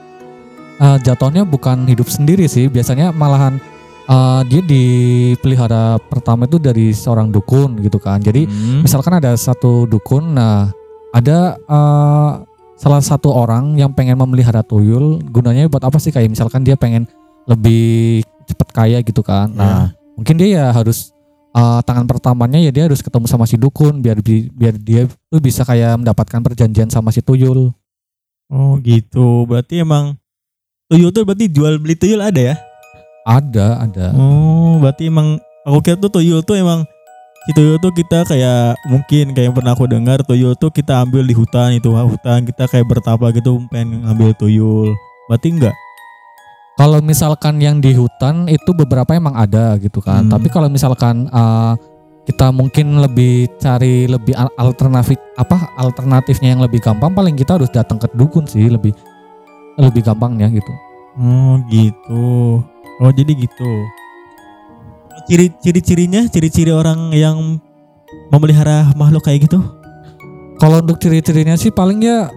uh, 0.83 0.99
jatuhnya 0.99 1.47
bukan 1.47 1.87
hidup 1.87 2.11
sendiri 2.11 2.50
sih. 2.50 2.67
Biasanya 2.67 3.14
malahan 3.14 3.62
uh, 4.11 4.43
dia 4.43 4.59
dipelihara 4.59 6.02
pertama 6.11 6.50
itu 6.50 6.59
dari 6.59 6.90
seorang 6.90 7.31
dukun 7.31 7.78
gitu 7.78 8.02
kan. 8.02 8.19
Jadi 8.19 8.50
Hmm. 8.50 8.83
misalkan 8.83 9.23
ada 9.23 9.38
satu 9.38 9.87
dukun, 9.87 10.35
nah 10.35 10.75
ada 11.14 11.62
uh, 11.71 12.43
salah 12.75 13.02
satu 13.02 13.31
orang 13.31 13.78
yang 13.78 13.95
pengen 13.95 14.19
memelihara 14.19 14.67
tuyul, 14.67 15.23
gunanya 15.31 15.71
buat 15.71 15.87
apa 15.87 16.02
sih? 16.02 16.11
Kayak 16.11 16.35
misalkan 16.35 16.67
dia 16.67 16.75
pengen 16.75 17.07
lebih 17.47 18.26
cepat 18.50 18.69
kaya 18.75 18.99
gitu 19.07 19.23
kan. 19.23 19.55
Nah 19.55 19.95
mungkin 20.19 20.35
dia 20.35 20.49
ya 20.59 20.67
harus 20.75 21.14
uh, 21.55 21.81
tangan 21.85 22.05
pertamanya 22.05 22.59
ya 22.61 22.71
dia 22.73 22.85
harus 22.88 23.00
ketemu 23.00 23.26
sama 23.28 23.45
si 23.49 23.57
dukun 23.57 24.00
biar 24.00 24.21
bi- 24.21 24.49
biar 24.52 24.75
dia 24.76 25.07
tuh 25.31 25.40
bisa 25.40 25.64
kayak 25.64 26.00
mendapatkan 26.00 26.40
perjanjian 26.43 26.88
sama 26.88 27.12
si 27.14 27.21
tuyul. 27.25 27.73
Oh 28.49 28.81
gitu, 28.81 29.45
berarti 29.45 29.85
emang 29.85 30.17
tuyul 30.88 31.12
tuh 31.12 31.28
berarti 31.28 31.52
jual 31.52 31.76
beli 31.76 31.95
tuyul 31.97 32.25
ada 32.25 32.40
ya? 32.40 32.57
Ada, 33.28 33.85
ada. 33.85 34.07
Oh, 34.17 34.81
berarti 34.81 35.12
emang 35.12 35.37
aku 35.69 35.85
kira 35.85 36.00
tuh 36.00 36.09
tuyul 36.09 36.40
tuh 36.40 36.57
emang 36.57 36.88
si 37.45 37.52
tuyul 37.52 37.76
tuh 37.76 37.93
kita 37.93 38.25
kayak 38.25 38.81
mungkin 38.88 39.37
kayak 39.37 39.52
yang 39.52 39.57
pernah 39.57 39.76
aku 39.76 39.85
dengar 39.85 40.25
tuyul 40.25 40.57
tuh 40.57 40.73
kita 40.73 41.05
ambil 41.05 41.28
di 41.28 41.37
hutan 41.37 41.76
itu 41.76 41.93
hutan 41.93 42.49
kita 42.49 42.64
kayak 42.73 42.88
bertapa 42.88 43.28
gitu 43.37 43.61
pengen 43.69 44.00
ngambil 44.09 44.33
tuyul. 44.33 44.97
Berarti 45.28 45.49
enggak? 45.52 45.76
Kalau 46.78 47.02
misalkan 47.02 47.58
yang 47.58 47.82
di 47.82 47.90
hutan 47.90 48.47
itu 48.47 48.70
beberapa 48.70 49.11
emang 49.11 49.35
ada 49.35 49.75
gitu 49.82 49.99
kan. 49.99 50.30
Hmm. 50.30 50.32
Tapi 50.38 50.47
kalau 50.47 50.70
misalkan 50.70 51.26
uh, 51.35 51.75
kita 52.23 52.54
mungkin 52.54 53.02
lebih 53.02 53.50
cari 53.58 54.06
lebih 54.06 54.38
al- 54.38 54.54
alternatif 54.54 55.18
apa 55.35 55.75
alternatifnya 55.75 56.54
yang 56.54 56.62
lebih 56.62 56.78
gampang 56.78 57.11
paling 57.11 57.35
kita 57.35 57.58
harus 57.58 57.66
datang 57.75 57.99
ke 57.99 58.06
dukun 58.14 58.47
sih 58.47 58.70
lebih 58.70 58.94
lebih 59.75 60.06
gampangnya 60.06 60.47
gitu. 60.54 60.73
Oh 61.18 61.58
gitu. 61.66 62.62
Oh 63.02 63.11
jadi 63.11 63.35
gitu. 63.35 63.70
Ciri 65.26 65.50
ciri-cirinya, 65.58 66.30
ciri-ciri 66.30 66.70
orang 66.70 67.11
yang 67.11 67.58
memelihara 68.30 68.94
makhluk 68.94 69.26
kayak 69.26 69.50
gitu? 69.50 69.58
Kalau 70.62 70.78
untuk 70.78 71.02
ciri-cirinya 71.02 71.58
sih 71.58 71.75
paling 71.75 72.06
ya 72.06 72.30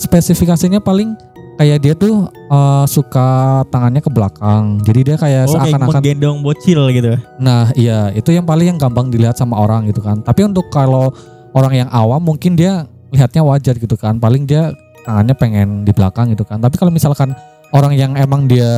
spesifikasinya 0.00 0.80
paling 0.80 1.12
kayak 1.54 1.78
dia 1.82 1.94
tuh 1.94 2.26
uh, 2.50 2.84
suka 2.86 3.62
tangannya 3.70 4.02
ke 4.02 4.10
belakang. 4.10 4.82
Jadi 4.82 5.00
dia 5.12 5.16
kayak 5.16 5.44
Oh 5.46 5.54
seakan-akan 5.56 5.90
menggendong 5.90 6.38
bocil 6.42 6.90
gitu. 6.90 7.14
Nah 7.38 7.70
iya 7.78 8.10
itu 8.14 8.34
yang 8.34 8.46
paling 8.46 8.74
yang 8.74 8.78
gampang 8.78 9.10
dilihat 9.10 9.38
sama 9.38 9.58
orang 9.58 9.86
gitu 9.88 10.02
kan. 10.02 10.20
Tapi 10.22 10.46
untuk 10.46 10.66
kalau 10.70 11.14
orang 11.54 11.86
yang 11.86 11.88
awam 11.94 12.22
mungkin 12.22 12.58
dia 12.58 12.86
lihatnya 13.14 13.42
wajar 13.46 13.78
gitu 13.78 13.94
kan. 13.94 14.18
Paling 14.18 14.46
dia 14.46 14.74
tangannya 15.06 15.34
pengen 15.36 15.68
di 15.86 15.92
belakang 15.94 16.34
gitu 16.34 16.42
kan. 16.42 16.58
Tapi 16.58 16.74
kalau 16.74 16.90
misalkan 16.90 17.30
orang 17.70 17.94
yang 17.94 18.12
emang 18.18 18.50
dia 18.50 18.70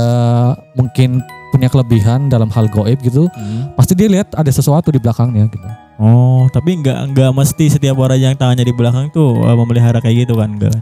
mungkin 0.76 1.24
punya 1.54 1.72
kelebihan 1.72 2.28
dalam 2.28 2.52
hal 2.52 2.68
goib 2.68 3.00
gitu, 3.00 3.30
pasti 3.78 3.96
dia 3.96 4.10
lihat 4.10 4.34
ada 4.36 4.50
sesuatu 4.52 4.92
di 4.92 5.00
belakangnya 5.00 5.48
gitu. 5.48 5.64
Oh, 5.96 6.44
tapi 6.52 6.76
nggak 6.76 7.16
nggak 7.16 7.30
mesti 7.32 7.72
setiap 7.72 7.96
orang 7.96 8.20
yang 8.20 8.34
tangannya 8.36 8.68
di 8.68 8.74
belakang 8.76 9.08
tuh 9.08 9.40
eh, 9.40 9.56
memelihara 9.56 10.02
kayak 10.04 10.28
gitu 10.28 10.36
kan 10.36 10.52
enggak? 10.52 10.76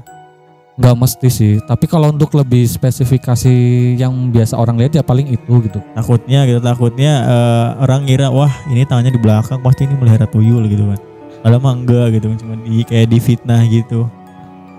Nggak 0.75 0.95
mesti 0.99 1.29
sih. 1.31 1.53
Tapi 1.63 1.87
kalau 1.87 2.11
untuk 2.11 2.35
lebih 2.35 2.67
spesifikasi 2.67 3.55
yang 3.95 4.11
biasa 4.35 4.59
orang 4.59 4.75
lihat 4.75 4.99
ya 4.99 5.03
paling 5.07 5.31
itu 5.31 5.63
gitu. 5.63 5.79
Takutnya 5.95 6.43
gitu, 6.45 6.59
takutnya 6.59 7.13
eh, 7.23 7.67
orang 7.79 8.03
ngira 8.05 8.27
wah 8.29 8.51
ini 8.67 8.83
tangannya 8.83 9.15
di 9.15 9.23
belakang 9.23 9.63
pasti 9.63 9.87
ini 9.87 9.95
melihara 9.95 10.27
tuyul 10.27 10.67
gitu 10.67 10.91
kan. 10.91 10.99
Padahal 11.47 11.63
mah 11.63 11.75
enggak 11.77 12.07
gitu, 12.19 12.27
cuma 12.43 12.59
di 12.59 12.83
kayak 12.83 13.07
di 13.07 13.19
fitnah 13.21 13.63
gitu. 13.71 14.11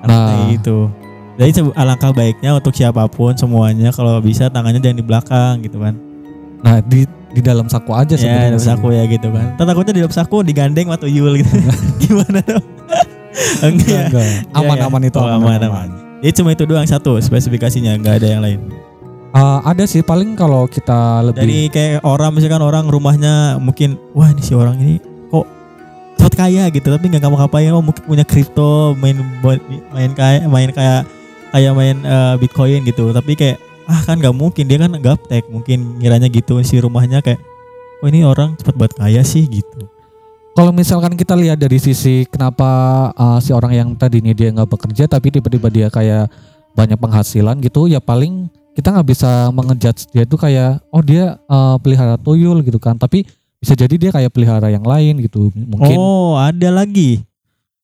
Nah. 0.04 0.52
Gitu. 0.52 0.92
Jadi 1.36 1.52
alangkah 1.76 2.12
baiknya 2.12 2.56
untuk 2.56 2.72
siapa 2.72 3.08
pun 3.08 3.36
semuanya 3.36 3.92
kalau 3.92 4.20
bisa 4.20 4.48
tangannya 4.48 4.80
jangan 4.80 5.00
di 5.00 5.06
belakang 5.06 5.54
gitu 5.64 5.80
kan. 5.80 5.96
Nah 6.60 6.80
di 6.80 7.04
di 7.32 7.44
dalam 7.44 7.68
saku 7.68 7.92
aja 7.92 8.16
Ya, 8.16 8.20
sebenarnya. 8.20 8.48
dalam 8.56 8.64
sih. 8.64 8.72
saku 8.72 8.88
ya 8.92 9.04
gitu 9.08 9.28
kan. 9.32 9.46
Ntar 9.56 9.66
takutnya 9.68 9.94
di 9.96 10.02
dalam 10.04 10.16
saku 10.16 10.36
digandeng 10.44 10.88
sama 10.88 10.96
tuyul 10.96 11.36
gitu. 11.36 11.52
Gimana 12.04 12.40
dong? 12.40 12.64
Enggak, 13.68 13.88
Enggak. 13.90 14.04
enggak. 14.12 14.58
Aman-aman 14.58 15.02
ya. 15.04 15.10
itu 15.12 15.18
Oh, 15.20 15.28
aman, 15.28 15.60
aman. 15.60 15.90
Jadi 16.24 16.34
cuma 16.42 16.50
itu 16.56 16.64
doang 16.66 16.88
satu 16.88 17.20
spesifikasinya, 17.22 18.00
nggak 18.02 18.16
ada 18.24 18.28
yang 18.28 18.42
lain. 18.42 18.60
Uh, 19.36 19.60
ada 19.68 19.84
sih 19.84 20.00
paling 20.00 20.32
kalau 20.40 20.64
kita 20.64 21.20
lebih 21.20 21.44
Dari 21.44 21.62
kayak 21.68 22.08
orang 22.08 22.32
misalkan 22.32 22.64
orang 22.64 22.88
rumahnya 22.88 23.60
mungkin 23.60 24.00
wah 24.16 24.32
ini 24.32 24.40
si 24.40 24.56
orang 24.56 24.80
ini 24.80 24.96
kok 25.28 25.44
cepet 26.16 26.34
kaya 26.40 26.64
gitu 26.72 26.88
tapi 26.88 27.12
nggak 27.12 27.20
ngapa-ngapain 27.20 27.68
oh 27.76 27.84
mungkin 27.84 28.00
punya 28.08 28.24
kripto 28.24 28.96
main 28.96 29.20
main 29.92 30.12
kayak 30.16 30.48
main 30.48 30.72
kayak 30.72 31.04
kayak 31.52 31.74
main 31.76 32.00
eh, 32.00 32.36
bitcoin 32.40 32.88
gitu 32.88 33.12
tapi 33.12 33.36
kayak 33.36 33.60
ah 33.92 34.00
kan 34.08 34.24
nggak 34.24 34.32
mungkin 34.32 34.72
dia 34.72 34.80
kan 34.80 34.96
gaptek 35.04 35.52
mungkin 35.52 36.00
ngiranya 36.00 36.32
gitu 36.32 36.64
si 36.64 36.80
rumahnya 36.80 37.20
kayak 37.20 37.44
oh 38.00 38.08
ini 38.08 38.24
orang 38.24 38.56
cepet 38.56 38.76
buat 38.80 38.96
kaya 38.96 39.20
sih 39.28 39.44
gitu 39.52 39.84
Kalau 40.56 40.72
misalkan 40.72 41.20
kita 41.20 41.36
lihat 41.36 41.60
dari 41.60 41.76
sisi 41.84 42.24
kenapa 42.32 43.12
uh, 43.20 43.44
si 43.44 43.52
orang 43.52 43.76
yang 43.76 43.90
tadinya 44.00 44.32
dia 44.32 44.56
nggak 44.56 44.72
bekerja 44.72 45.04
tapi 45.04 45.28
tiba-tiba 45.28 45.68
dia 45.68 45.88
kayak 45.92 46.32
banyak 46.72 46.96
penghasilan 46.96 47.60
gitu, 47.60 47.92
ya 47.92 48.00
paling 48.00 48.48
kita 48.72 48.96
nggak 48.96 49.08
bisa 49.08 49.52
mengejudge 49.52 50.08
dia 50.16 50.24
tuh 50.24 50.40
kayak 50.40 50.80
oh 50.96 51.04
dia 51.04 51.36
uh, 51.52 51.76
pelihara 51.80 52.16
tuyul 52.16 52.64
gitu 52.64 52.80
kan, 52.80 52.96
tapi 52.96 53.28
bisa 53.60 53.76
jadi 53.76 53.96
dia 54.00 54.12
kayak 54.16 54.32
pelihara 54.32 54.72
yang 54.72 54.88
lain 54.88 55.20
gitu, 55.28 55.52
mungkin 55.56 56.00
oh 56.00 56.40
ada 56.40 56.72
lagi 56.72 57.20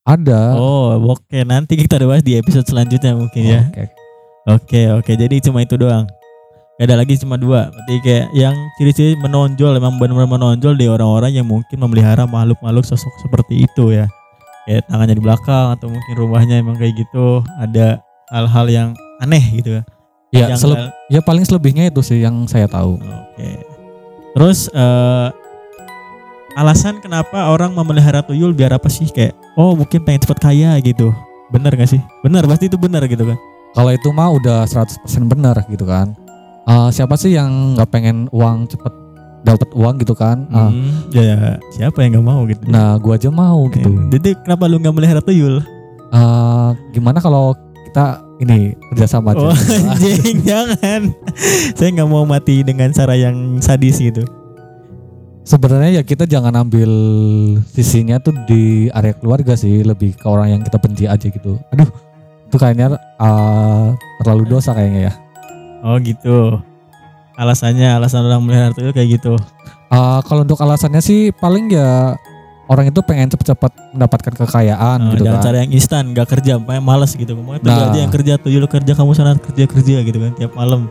ada. 0.07 0.55
oh 0.55 0.95
oke 1.11 1.39
nanti 1.43 1.75
kita 1.75 1.99
bahas 2.07 2.23
di 2.23 2.39
episode 2.39 2.63
selanjutnya 2.63 3.19
mungkin 3.19 3.43
ya 3.43 3.61
Oke. 3.67 3.83
Oke 4.41 4.81
oke 4.89 5.11
jadi 5.19 5.35
cuma 5.43 5.59
itu 5.59 5.75
doang. 5.75 6.07
Gak 6.81 6.89
ada 6.89 6.97
lagi 6.97 7.13
cuma 7.21 7.37
dua. 7.37 7.69
Berarti 7.69 8.01
kayak 8.01 8.33
yang 8.33 8.57
ciri-ciri 8.81 9.13
menonjol 9.13 9.77
emang 9.77 10.01
benar-benar 10.01 10.25
menonjol 10.25 10.73
di 10.73 10.89
orang-orang 10.89 11.37
yang 11.37 11.45
mungkin 11.45 11.77
memelihara 11.77 12.25
makhluk-makhluk 12.25 12.89
sosok 12.89 13.13
seperti 13.21 13.69
itu 13.69 13.93
ya. 13.93 14.09
Kayak 14.65 14.89
tangannya 14.89 15.13
di 15.13 15.21
belakang 15.21 15.77
atau 15.77 15.93
mungkin 15.93 16.13
rumahnya 16.17 16.57
emang 16.57 16.81
kayak 16.81 16.97
gitu. 16.97 17.45
Ada 17.61 18.01
hal-hal 18.33 18.65
yang 18.73 18.89
aneh 19.21 19.61
gitu 19.61 19.77
ya. 19.77 19.83
Ya, 20.33 20.57
seleb- 20.57 20.89
ya 21.13 21.21
paling 21.21 21.45
selebihnya 21.45 21.93
itu 21.93 22.01
sih 22.01 22.17
yang 22.17 22.49
saya 22.49 22.65
tahu. 22.65 22.97
Oke. 22.97 23.61
Terus 24.33 24.65
eh, 24.73 25.27
alasan 26.57 26.97
kenapa 26.97 27.53
orang 27.53 27.77
memelihara 27.77 28.25
tuyul 28.25 28.57
biar 28.57 28.73
apa 28.73 28.89
sih 28.89 29.05
kayak 29.05 29.37
oh 29.53 29.77
mungkin 29.77 30.01
pengen 30.01 30.25
cepat 30.25 30.49
kaya 30.49 30.81
gitu. 30.81 31.13
Bener 31.53 31.77
gak 31.77 31.93
sih? 31.93 32.01
Bener 32.25 32.41
pasti 32.49 32.73
itu 32.73 32.81
bener 32.81 33.05
gitu 33.05 33.21
kan. 33.21 33.37
Kalau 33.71 33.91
itu 33.93 34.09
mah 34.11 34.33
udah 34.33 34.65
100% 34.67 35.03
benar 35.29 35.61
gitu 35.69 35.85
kan. 35.85 36.15
Uh, 36.69 36.89
siapa 36.93 37.17
sih 37.17 37.33
yang 37.33 37.75
nggak 37.75 37.89
pengen 37.89 38.29
uang 38.29 38.69
cepet 38.69 38.93
dapat 39.41 39.69
uang 39.73 39.95
gitu 39.97 40.13
kan? 40.13 40.45
Uh, 40.53 40.69
Hmm, 40.69 41.09
ya, 41.09 41.23
ya, 41.25 41.37
siapa 41.73 42.05
yang 42.05 42.21
nggak 42.21 42.27
mau 42.29 42.45
gitu. 42.45 42.61
Nah, 42.69 43.01
gua 43.01 43.17
aja 43.17 43.33
mau 43.33 43.65
gitu. 43.73 43.89
Jadi 44.13 44.37
kenapa 44.45 44.69
lu 44.69 44.77
nggak 44.77 44.95
melihara 44.95 45.21
tuyul? 45.21 45.65
Eh, 46.11 46.69
gimana 46.91 47.23
kalau 47.23 47.55
kita 47.87 48.19
ini 48.43 48.75
kerjasama 48.91 49.31
aja? 49.31 49.47
Oh 49.47 49.55
anjing 49.95 50.43
jangan. 50.43 51.15
Saya 51.73 51.89
nggak 51.95 52.09
mau 52.11 52.27
mati 52.27 52.67
dengan 52.67 52.91
cara 52.91 53.15
yang 53.15 53.63
sadis 53.63 53.97
gitu. 53.97 54.27
Sebenarnya 55.41 55.99
ya 55.99 56.03
kita 56.05 56.29
jangan 56.29 56.53
ambil 56.53 56.91
sisinya 57.73 58.21
tuh 58.21 58.35
di 58.45 58.91
area 58.93 59.15
keluarga 59.17 59.57
sih, 59.57 59.81
lebih 59.81 60.13
ke 60.13 60.27
orang 60.29 60.53
yang 60.53 60.61
kita 60.61 60.77
benci 60.77 61.09
aja 61.09 61.27
gitu. 61.31 61.57
Aduh, 61.73 61.89
itu 62.45 62.55
kayaknya 62.59 62.99
eh, 62.99 63.87
terlalu 64.21 64.43
dosa 64.51 64.75
kayaknya 64.75 65.09
ya. 65.09 65.13
Oh 65.81 65.97
gitu. 65.97 66.61
Alasannya 67.33 67.89
alasan 67.91 68.21
orang 68.23 68.41
melihara 68.41 68.69
tuyul 68.69 68.91
kayak 68.91 69.17
gitu. 69.17 69.33
Eh, 69.87 70.19
kalau 70.23 70.41
untuk 70.41 70.57
alasannya 70.57 70.99
sih 70.99 71.33
paling 71.33 71.67
ya 71.67 72.15
orang 72.65 72.87
itu 72.87 72.99
pengen 73.01 73.27
cepet-cepet 73.27 73.71
mendapatkan 73.91 74.33
kekayaan 74.37 74.99
Nah, 75.01 75.11
gitu 75.11 75.23
jangan 75.25 75.37
kan. 75.37 75.45
cara 75.45 75.57
yang 75.59 75.71
instan, 75.71 76.03
gak 76.11 76.27
kerja, 76.29 76.55
makanya 76.55 76.79
malas 76.81 77.11
gitu. 77.11 77.33
Ngomongnya 77.33 77.59
tuyul 77.61 77.75
Nah. 77.77 77.89
aja 77.89 77.99
yang 77.99 78.11
kerja, 78.11 78.33
tuyul 78.37 78.65
kerja, 78.65 78.91
kamu 78.93 79.11
sana 79.11 79.35
kerja 79.35 79.65
kerja 79.65 79.95
gitu 80.01 80.17
kan 80.17 80.31
tiap 80.33 80.53
malam. 80.53 80.87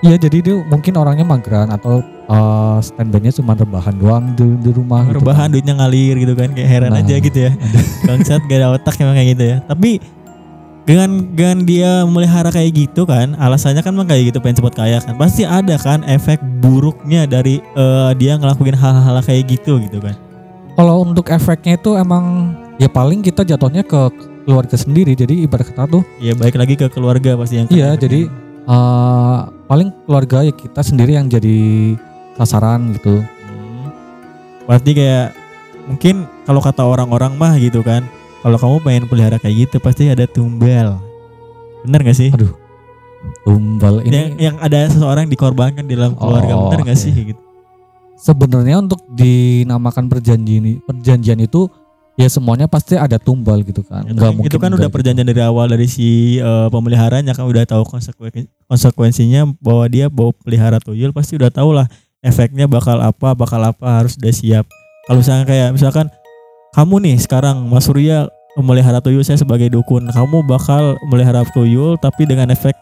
Iya 0.00 0.16
jadi 0.16 0.36
dia 0.40 0.56
mungkin 0.64 0.96
orangnya 0.96 1.26
mageran 1.26 1.68
atau 1.68 2.00
eh, 2.24 2.78
standby-nya 2.80 3.34
cuma 3.34 3.52
rebahan 3.52 3.92
doang 3.92 4.24
di, 4.32 4.46
di 4.56 4.70
rumah. 4.70 5.02
gitu 5.02 5.18
Rebahan 5.18 5.44
kan. 5.44 5.52
duitnya 5.52 5.74
ngalir 5.76 6.14
gitu 6.16 6.32
kan, 6.32 6.48
kayak 6.50 6.68
heran 6.70 6.90
Nah. 6.90 7.02
aja 7.02 7.14
gitu 7.18 7.38
ya. 7.40 7.52
Bangsat 8.06 8.40
gak 8.42 8.56
ada 8.56 8.68
otak 8.72 8.94
emang 8.96 9.12
kayak 9.12 9.28
gitu 9.34 9.44
ya. 9.44 9.56
Tapi 9.60 9.90
dengan 10.90 11.10
dengan 11.38 11.62
dia 11.62 12.02
melihara 12.02 12.50
kayak 12.50 12.74
gitu 12.74 13.06
kan 13.06 13.38
alasannya 13.38 13.78
kan 13.78 13.94
kayak 14.10 14.34
gitu 14.34 14.42
pengen 14.42 14.58
cepat 14.58 14.74
kaya 14.74 14.98
kan 14.98 15.14
pasti 15.14 15.46
ada 15.46 15.78
kan 15.78 16.02
efek 16.02 16.42
buruknya 16.58 17.30
dari 17.30 17.62
eh, 17.62 18.10
dia 18.18 18.34
ngelakuin 18.34 18.74
hal-hal 18.74 19.22
kayak 19.22 19.46
gitu 19.54 19.78
gitu 19.78 20.02
kan 20.02 20.18
Kalau 20.74 21.04
untuk 21.04 21.28
efeknya 21.28 21.76
itu 21.76 21.92
emang 21.94 22.56
ya 22.80 22.88
paling 22.88 23.20
kita 23.20 23.44
jatuhnya 23.44 23.84
ke 23.84 24.08
keluarga 24.48 24.76
sendiri. 24.80 25.12
Jadi 25.12 25.44
ibarat 25.44 25.68
kata 25.68 25.84
tuh 25.86 26.02
ya 26.18 26.32
baik 26.32 26.56
lagi 26.56 26.74
ke 26.74 26.88
keluarga 26.88 27.36
pasti 27.36 27.60
yang 27.60 27.68
Iya, 27.68 28.00
jadi 28.00 28.26
eh, 28.64 29.38
paling 29.68 29.92
keluarga 30.08 30.42
ya 30.42 30.54
kita 30.56 30.80
sendiri 30.80 31.20
yang 31.20 31.28
jadi 31.28 31.94
sasaran 32.40 32.96
gitu. 32.96 33.20
Hmm. 33.20 33.92
Berarti 34.64 34.90
kayak 34.96 35.36
mungkin 35.84 36.24
kalau 36.48 36.64
kata 36.64 36.82
orang-orang 36.86 37.36
mah 37.36 37.60
gitu 37.60 37.84
kan, 37.84 38.08
kalau 38.40 38.56
kamu 38.56 38.76
pengen 38.80 39.04
pelihara 39.04 39.36
kayak 39.36 39.68
gitu 39.68 39.76
pasti 39.78 40.08
ada 40.08 40.24
tumbal. 40.24 40.96
Bener 41.80 42.00
gak 42.02 42.16
sih? 42.16 42.28
Aduh, 42.30 42.52
Tumbal 43.44 44.00
ini 44.00 44.16
Yang, 44.16 44.30
yang 44.40 44.56
ada 44.56 44.78
seseorang 44.88 45.28
dikorbankan 45.28 45.84
di 45.84 45.92
dalam 45.92 46.16
keluarga, 46.16 46.56
Oh, 46.56 46.68
bener 46.68 46.88
gak 46.88 46.96
oke. 46.96 47.04
sih 47.04 47.12
gitu? 47.12 47.42
sebenarnya 48.16 48.76
untuk 48.76 49.00
dinamakan 49.08 50.04
perjanjian 50.04 50.84
perjanjian 50.84 51.40
itu 51.40 51.72
ya 52.16 52.28
semuanya 52.28 52.68
pasti 52.68 52.92
ada 52.92 53.16
tumbal 53.16 53.64
gitu 53.64 53.80
kan. 53.80 54.04
Itu, 54.04 54.12
Nggak 54.12 54.32
mungkin 54.36 54.50
itu 54.52 54.58
kan 54.60 54.70
udah 54.76 54.88
gitu. 54.88 54.92
perjanjian 54.92 55.24
dari 55.24 55.40
awal 55.40 55.72
dari 55.72 55.88
si 55.88 56.36
eh, 56.36 56.68
pemeliharanya 56.68 57.32
kan 57.32 57.48
udah 57.48 57.64
tahu 57.64 57.80
konsekuen- 57.88 58.44
konsekuensinya 58.68 59.48
bahwa 59.56 59.88
dia 59.88 60.12
bawa 60.12 60.36
pelihara 60.36 60.76
tuyul 60.76 61.16
pasti 61.16 61.40
udah 61.40 61.48
tahu 61.48 61.72
lah 61.72 61.88
efeknya 62.20 62.68
bakal 62.68 63.00
apa, 63.00 63.32
bakal 63.32 63.60
apa 63.64 64.04
harus 64.04 64.20
udah 64.20 64.32
siap. 64.32 64.68
Kalau 65.08 65.24
misalkan 65.24 65.44
kayak 65.48 65.68
misalkan 65.72 66.06
kamu 66.74 66.94
nih 67.02 67.16
sekarang 67.18 67.66
Mas 67.66 67.86
Surya 67.86 68.30
memelihara 68.58 68.98
tuyul 69.02 69.22
saya 69.26 69.38
sebagai 69.38 69.70
dukun, 69.70 70.06
kamu 70.10 70.42
bakal 70.46 70.98
melihara 71.10 71.46
tuyul 71.54 71.98
tapi 71.98 72.26
dengan 72.26 72.50
efek 72.50 72.74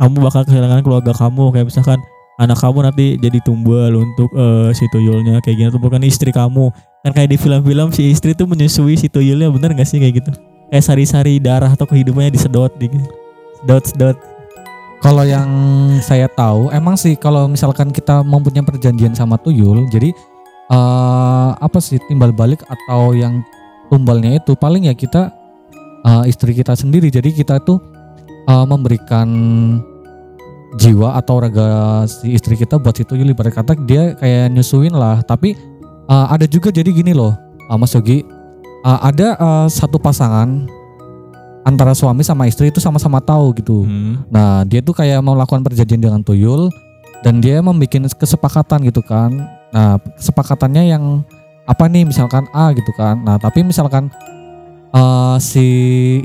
kamu 0.00 0.16
bakal 0.24 0.42
kehilangan 0.48 0.80
keluarga 0.80 1.12
kamu. 1.12 1.52
Kayak 1.52 1.66
misalkan 1.68 2.00
anak 2.40 2.56
kamu 2.56 2.88
nanti 2.88 3.06
jadi 3.20 3.38
tumbal 3.44 3.92
untuk 4.00 4.32
eh, 4.32 4.72
si 4.72 4.88
tuyulnya. 4.88 5.44
Kayak 5.44 5.56
gini 5.60 5.70
bukan 5.76 6.00
istri 6.08 6.32
kamu. 6.32 6.72
Kan 7.04 7.12
kayak 7.12 7.28
di 7.28 7.36
film-film 7.36 7.92
si 7.92 8.08
istri 8.08 8.32
tuh 8.32 8.48
menyusui 8.48 8.96
si 8.96 9.12
tuyulnya. 9.12 9.52
Bener 9.52 9.76
gak 9.76 9.84
sih 9.84 10.00
kayak 10.00 10.24
gitu? 10.24 10.32
Kayak 10.72 10.84
sari-sari 10.88 11.36
darah 11.36 11.68
atau 11.68 11.84
kehidupannya 11.84 12.32
disedot 12.32 12.72
di 12.80 12.88
sedot 13.60 13.84
sedot. 13.84 14.16
Kalau 15.00 15.24
yang 15.24 15.48
saya 16.04 16.28
tahu 16.28 16.68
emang 16.72 16.92
sih 16.96 17.16
kalau 17.16 17.48
misalkan 17.48 17.88
kita 17.88 18.20
mempunyai 18.20 18.60
perjanjian 18.60 19.16
sama 19.16 19.40
tuyul, 19.40 19.88
jadi 19.88 20.12
eh, 20.70 21.50
apa 21.58 21.78
sih 21.82 21.98
timbal 22.06 22.30
balik 22.30 22.62
atau 22.64 23.12
yang 23.12 23.42
tumbalnya 23.90 24.38
itu 24.38 24.54
paling 24.54 24.86
ya 24.86 24.94
kita 24.94 25.34
eh, 26.06 26.24
istri 26.30 26.54
kita 26.54 26.78
sendiri. 26.78 27.10
Jadi 27.10 27.34
kita 27.34 27.58
tuh 27.60 27.82
eh, 28.46 28.64
memberikan 28.64 29.28
jiwa 30.78 31.18
atau 31.18 31.42
raga 31.42 32.06
si 32.06 32.38
istri 32.38 32.54
kita 32.54 32.78
buat 32.78 32.94
si 32.94 33.02
tuyul 33.02 33.34
ibarat 33.34 33.50
kata 33.50 33.74
dia 33.82 34.14
kayak 34.14 34.54
nyusuin 34.54 34.94
lah. 34.94 35.20
Tapi 35.26 35.58
eh, 36.06 36.26
ada 36.30 36.46
juga 36.46 36.70
jadi 36.70 36.88
gini 36.94 37.10
loh, 37.10 37.34
eh, 37.66 37.76
Mas 37.76 37.92
Yogi, 37.92 38.22
eh, 38.86 39.00
ada 39.02 39.34
eh, 39.34 39.66
satu 39.66 39.98
pasangan 39.98 40.70
antara 41.60 41.92
suami 41.92 42.24
sama 42.24 42.48
istri 42.48 42.72
itu 42.72 42.80
sama-sama 42.80 43.20
tahu 43.20 43.52
gitu. 43.58 43.84
Hmm. 43.84 44.24
Nah, 44.32 44.64
dia 44.64 44.80
tuh 44.80 44.96
kayak 44.96 45.20
mau 45.20 45.36
melakukan 45.36 45.60
perjanjian 45.60 46.00
dengan 46.00 46.24
tuyul 46.24 46.72
dan 47.20 47.38
dia 47.44 47.60
membuat 47.60 48.16
kesepakatan 48.16 48.88
gitu 48.88 49.04
kan. 49.04 49.59
Nah, 49.70 49.98
kesepakatannya 50.18 50.82
yang 50.90 51.22
apa 51.66 51.86
nih 51.86 52.02
misalkan 52.02 52.50
A 52.50 52.74
gitu 52.74 52.90
kan. 52.98 53.22
Nah, 53.22 53.38
tapi 53.38 53.62
misalkan 53.62 54.10
eh, 54.90 55.36
si 55.38 55.66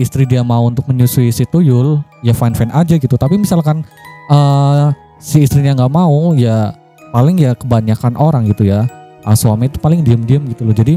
istri 0.01 0.25
dia 0.25 0.41
mau 0.41 0.65
untuk 0.65 0.89
menyusui 0.89 1.29
si 1.29 1.45
tuyul, 1.45 2.01
ya 2.25 2.33
fine 2.33 2.57
fine 2.57 2.73
aja 2.73 2.97
gitu. 2.97 3.15
Tapi 3.15 3.37
misalkan 3.37 3.85
eh, 4.33 4.85
si 5.21 5.45
istrinya 5.45 5.77
nggak 5.77 5.93
mau, 5.93 6.33
ya 6.33 6.73
paling 7.13 7.37
ya 7.37 7.53
kebanyakan 7.53 8.17
orang 8.17 8.49
gitu 8.49 8.65
ya. 8.65 8.89
Ah, 9.25 9.37
suami 9.37 9.69
itu 9.69 9.81
paling 9.81 10.05
diam-diam 10.05 10.45
gitu 10.49 10.65
loh. 10.65 10.75
Jadi 10.75 10.93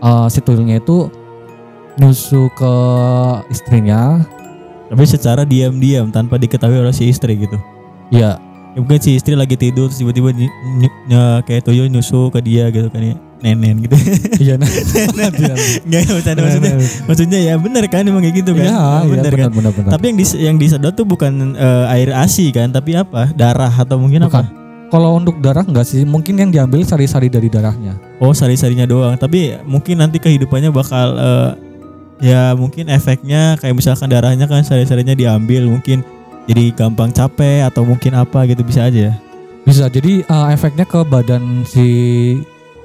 eh, 0.00 0.26
si 0.28 0.38
tuyulnya 0.44 0.80
itu 0.80 1.08
nyusu 1.98 2.46
ke 2.54 2.74
istrinya, 3.50 4.22
tapi 4.88 5.04
secara 5.04 5.42
diam-diam 5.42 6.08
tanpa 6.14 6.40
diketahui 6.40 6.78
oleh 6.80 6.94
si 6.94 7.10
istri 7.10 7.36
gitu 7.36 7.58
ya 8.08 8.40
ya 8.78 8.86
mungkin 8.86 9.02
si 9.02 9.18
istri 9.18 9.34
lagi 9.34 9.58
tidur 9.58 9.90
terus 9.90 9.98
tiba-tiba 9.98 10.30
ny- 10.30 10.54
ny- 10.78 10.96
ny- 11.10 11.42
kayak 11.42 11.66
tuyul 11.66 11.90
nyusu 11.90 12.30
ke 12.30 12.38
dia 12.38 12.70
gitu 12.70 12.86
kan 12.86 13.02
ya. 13.02 13.18
Nenen 13.38 13.82
gitu. 13.86 13.94
Iya 14.38 14.54
nah. 14.62 14.66
nggak 15.86 16.10
bercanda 16.10 16.40
maksudnya 16.42 16.74
maksudnya 17.06 17.38
ya 17.38 17.54
bener 17.54 17.86
kan 17.86 18.02
emang 18.02 18.22
kayak 18.22 18.42
gitu 18.42 18.50
kan? 18.54 18.66
Iya, 18.66 18.74
iya 18.74 19.10
bener 19.10 19.32
kan? 19.34 19.50
benar 19.50 19.50
benar. 19.50 19.72
Benar. 19.74 19.90
tapi 19.94 20.04
yang 20.10 20.16
dis 20.18 20.32
yang 20.34 20.56
disedot 20.58 20.94
tuh 20.94 21.06
bukan 21.06 21.54
eh, 21.54 21.94
air 21.98 22.10
asi 22.14 22.50
kan 22.50 22.70
tapi 22.70 22.98
apa? 22.98 23.30
Darah 23.34 23.70
atau 23.70 23.98
mungkin 23.98 24.26
Bukan. 24.26 24.42
apa? 24.46 24.50
Kalau 24.88 25.20
untuk 25.20 25.36
darah 25.44 25.68
enggak 25.68 25.84
sih, 25.84 26.00
mungkin 26.08 26.40
yang 26.40 26.48
diambil 26.48 26.80
sari-sari 26.80 27.28
dari 27.28 27.52
darahnya. 27.52 28.00
oh 28.24 28.32
sari-sarinya 28.32 28.88
doang. 28.88 29.20
Tapi 29.20 29.60
mungkin 29.68 30.00
nanti 30.00 30.16
kehidupannya 30.16 30.72
bakal 30.72 31.12
eh, 31.14 31.50
ya 32.18 32.56
mungkin 32.58 32.90
efeknya 32.90 33.54
kayak 33.62 33.76
misalkan 33.78 34.10
darahnya 34.10 34.50
kan 34.50 34.64
sari-sarinya 34.66 35.14
diambil 35.14 35.68
mungkin 35.70 36.02
jadi 36.48 36.72
gampang 36.72 37.12
capek 37.12 37.68
atau 37.68 37.84
mungkin 37.84 38.16
apa 38.16 38.48
gitu 38.48 38.64
bisa 38.64 38.88
aja 38.88 39.12
ya 39.12 39.14
Bisa 39.62 39.84
jadi 39.92 40.24
eh, 40.24 40.46
efeknya 40.56 40.88
ke 40.88 41.04
badan 41.04 41.60
si 41.62 41.84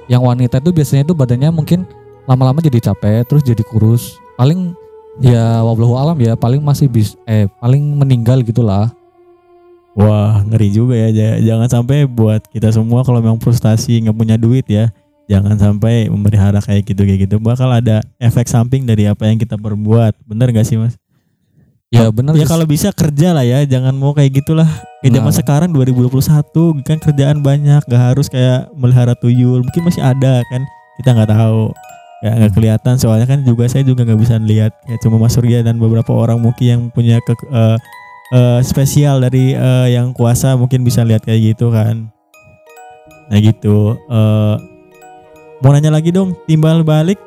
yang 0.04 0.20
wanita 0.20 0.60
itu 0.60 0.68
biasanya 0.68 1.08
itu 1.08 1.16
badannya 1.16 1.48
mungkin 1.48 1.88
lama-lama 2.28 2.60
jadi 2.60 2.76
capek, 2.92 3.24
terus 3.24 3.40
jadi 3.40 3.64
kurus. 3.64 4.20
Paling 4.36 4.76
ya 5.16 5.64
wallahu 5.64 5.96
alam 5.96 6.16
ya, 6.20 6.36
paling 6.36 6.60
masih 6.60 6.92
bis 6.92 7.16
eh 7.24 7.48
paling 7.56 7.80
meninggal 7.96 8.44
gitulah. 8.44 8.92
Wah 9.94 10.42
ngeri 10.42 10.74
juga 10.74 10.98
ya 10.98 11.08
Ja- 11.14 11.38
Jangan 11.54 11.68
sampai 11.70 12.02
buat 12.02 12.42
kita 12.50 12.74
semua 12.74 13.06
Kalau 13.06 13.22
memang 13.22 13.38
frustasi 13.38 14.02
nggak 14.02 14.18
punya 14.18 14.34
duit 14.34 14.66
ya 14.66 14.90
Jangan 15.30 15.54
sampai 15.54 16.10
memelihara 16.10 16.58
kayak 16.58 16.82
gitu 16.82 17.06
kayak 17.06 17.30
gitu 17.30 17.38
Bakal 17.38 17.70
ada 17.70 18.02
efek 18.18 18.50
samping 18.50 18.82
dari 18.84 19.06
apa 19.06 19.22
yang 19.30 19.38
kita 19.38 19.54
perbuat 19.54 20.18
Bener 20.26 20.50
gak 20.50 20.66
sih 20.66 20.74
mas? 20.74 20.98
Ya 21.94 22.10
benar 22.10 22.34
Ya 22.34 22.46
kalau 22.50 22.66
bisa 22.66 22.90
kerja 22.90 23.30
lah 23.30 23.46
ya 23.46 23.62
Jangan 23.62 23.94
mau 23.94 24.10
kayak 24.10 24.42
gitulah 24.42 24.66
Kayak 24.98 25.22
zaman 25.22 25.30
Nah. 25.30 25.38
sekarang 25.38 25.70
2021 25.70 26.82
Kan 26.82 26.98
kerjaan 26.98 27.38
banyak 27.38 27.86
Gak 27.86 28.02
harus 28.02 28.26
kayak 28.26 28.66
melihara 28.74 29.14
tuyul 29.14 29.62
Mungkin 29.62 29.82
masih 29.86 30.02
ada 30.02 30.42
kan 30.50 30.62
Kita 30.98 31.14
nggak 31.14 31.30
tahu 31.30 31.70
Ya 32.24 32.32
nggak 32.40 32.56
kelihatan 32.56 32.96
soalnya 32.96 33.28
kan 33.28 33.44
juga 33.44 33.68
saya 33.68 33.84
juga 33.84 34.00
nggak 34.00 34.16
bisa 34.16 34.40
lihat 34.40 34.72
ya 34.88 34.96
cuma 35.04 35.20
Mas 35.20 35.36
Surya 35.36 35.60
dan 35.60 35.76
beberapa 35.76 36.08
orang 36.08 36.40
mungkin 36.40 36.64
yang 36.64 36.82
punya 36.88 37.20
ke 37.20 37.36
eh, 37.52 37.76
eh, 38.32 38.60
spesial 38.64 39.20
dari 39.20 39.52
eh, 39.52 39.92
yang 39.92 40.16
kuasa 40.16 40.56
mungkin 40.56 40.88
bisa 40.88 41.04
lihat 41.04 41.20
kayak 41.20 41.52
gitu 41.52 41.68
kan. 41.68 42.08
Nah 43.28 43.38
gitu. 43.44 43.92
eh 44.08 44.56
mau 45.60 45.76
nanya 45.76 45.92
lagi 45.92 46.16
dong 46.16 46.32
timbal 46.48 46.80
balik. 46.80 47.20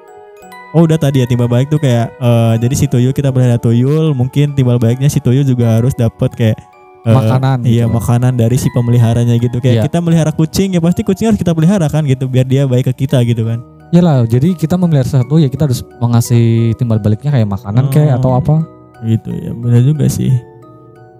Oh 0.71 0.83
udah 0.83 0.95
tadi 0.95 1.19
ya 1.19 1.25
timbal 1.25 1.47
balik 1.47 1.67
tuh 1.67 1.77
kayak 1.77 2.11
eh, 2.13 2.53
jadi 2.59 2.73
si 2.73 2.85
tuyul 2.85 3.11
kita 3.11 3.29
berada 3.29 3.55
tuyul 3.55 4.11
mungkin 4.11 4.51
timbal 4.51 4.75
baliknya 4.75 5.07
si 5.07 5.17
tuyul 5.17 5.41
juga 5.41 5.79
harus 5.79 5.93
dapat 5.93 6.27
kayak 6.31 6.57
eh, 7.03 7.13
Makanan 7.13 7.63
Iya 7.63 7.85
gitu. 7.85 7.93
makanan 7.93 8.33
dari 8.35 8.55
si 8.55 8.67
pemeliharanya 8.69 9.35
gitu 9.35 9.57
kayak 9.57 9.75
Iya. 9.75 9.83
kita 9.85 9.97
melihara 9.97 10.29
kucing 10.29 10.75
ya 10.75 10.81
pasti 10.81 11.01
kucing 11.01 11.27
harus 11.27 11.37
kita 11.37 11.51
pelihara 11.51 11.87
kan 11.87 12.03
gitu 12.03 12.27
biar 12.27 12.43
dia 12.43 12.63
baik 12.63 12.91
ke 12.91 13.07
kita 13.07 13.23
gitu 13.23 13.43
kan. 13.43 13.63
Yalah, 13.87 14.27
jadi 14.27 14.51
kita 14.51 14.75
memelihara 14.75 15.07
satu 15.07 15.39
ya 15.39 15.47
kita 15.47 15.63
harus 15.63 15.79
mengasih 15.97 16.75
timbal 16.75 16.99
baliknya 16.99 17.31
kayak 17.31 17.47
makanan 17.47 17.87
kayak 17.87 18.17
atau 18.17 18.31
Oh. 18.31 18.37
apa. 18.37 18.55
gitu 18.99 19.29
ya 19.31 19.53
benar 19.53 19.85
juga 19.85 20.09
sih 20.09 20.33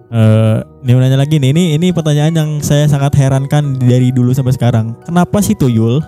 eh 0.08 0.56
ini 0.82 0.90
mau 0.90 0.98
nanya 0.98 1.14
lagi 1.16 1.38
nih 1.38 1.52
ini 1.52 1.64
ini 1.74 1.86
pertanyaan 1.88 2.34
yang 2.34 2.50
saya 2.58 2.84
sangat 2.84 3.14
herankan 3.14 3.78
dari 3.78 4.08
dulu 4.08 4.32
sampai 4.32 4.50
sekarang 4.50 4.98
kenapa 5.04 5.38
sih 5.38 5.54
tuyul 5.54 6.02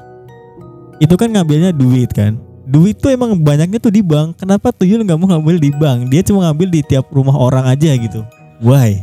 itu 0.99 1.15
kan 1.15 1.31
ngambilnya 1.31 1.71
duit 1.71 2.11
kan 2.11 2.43
duit 2.71 2.95
tuh 2.95 3.11
emang 3.11 3.35
banyaknya 3.35 3.83
tuh 3.83 3.91
di 3.91 3.99
bank 3.99 4.39
kenapa 4.39 4.71
tuyul 4.71 5.03
nggak 5.03 5.19
mau 5.19 5.27
ngambil 5.35 5.59
di 5.59 5.71
bank 5.75 6.07
dia 6.07 6.23
cuma 6.23 6.47
ngambil 6.47 6.69
di 6.71 6.81
tiap 6.87 7.11
rumah 7.11 7.35
orang 7.35 7.67
aja 7.67 7.91
gitu 7.99 8.23
why 8.63 9.03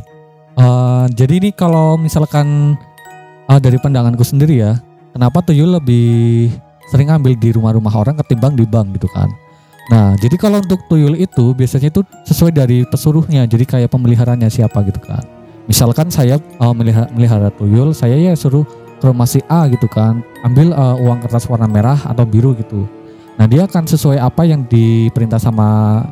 Eh, 0.58 1.04
jadi 1.14 1.38
ini 1.38 1.50
kalau 1.54 1.94
misalkan 1.94 2.74
eh, 3.46 3.60
dari 3.62 3.78
pandanganku 3.78 4.26
sendiri 4.26 4.58
ya, 4.58 4.74
kenapa 5.14 5.38
tuyul 5.46 5.78
lebih 5.78 6.50
sering 6.90 7.14
ambil 7.14 7.38
di 7.38 7.54
rumah-rumah 7.54 7.94
orang 7.94 8.18
ketimbang 8.18 8.58
di 8.58 8.66
bank 8.66 8.98
gitu 8.98 9.06
kan? 9.14 9.30
Nah, 9.88 10.18
jadi 10.18 10.34
kalau 10.36 10.60
untuk 10.60 10.82
tuyul 10.90 11.14
itu 11.16 11.54
biasanya 11.54 11.94
itu 11.94 12.02
sesuai 12.26 12.52
dari 12.52 12.82
pesuruhnya, 12.84 13.46
jadi 13.46 13.64
kayak 13.64 13.88
pemeliharanya 13.94 14.50
siapa 14.50 14.82
gitu 14.84 14.98
kan. 14.98 15.22
Misalkan 15.70 16.10
saya 16.10 16.42
eh, 16.42 16.74
melihara, 16.74 17.06
melihara 17.14 17.48
tuyul, 17.54 17.94
saya 17.94 18.18
ya 18.18 18.34
suruh 18.34 18.66
ke 18.98 19.06
rumah 19.06 19.30
si 19.30 19.38
A 19.46 19.70
gitu 19.70 19.86
kan, 19.86 20.26
ambil 20.42 20.74
eh, 20.74 20.96
uang 21.06 21.22
kertas 21.22 21.46
warna 21.46 21.70
merah 21.70 22.02
atau 22.02 22.26
biru 22.26 22.50
gitu. 22.58 22.82
Nah, 23.38 23.46
dia 23.46 23.70
akan 23.70 23.86
sesuai 23.86 24.18
apa 24.18 24.42
yang 24.42 24.66
diperintah 24.66 25.38
sama 25.38 26.02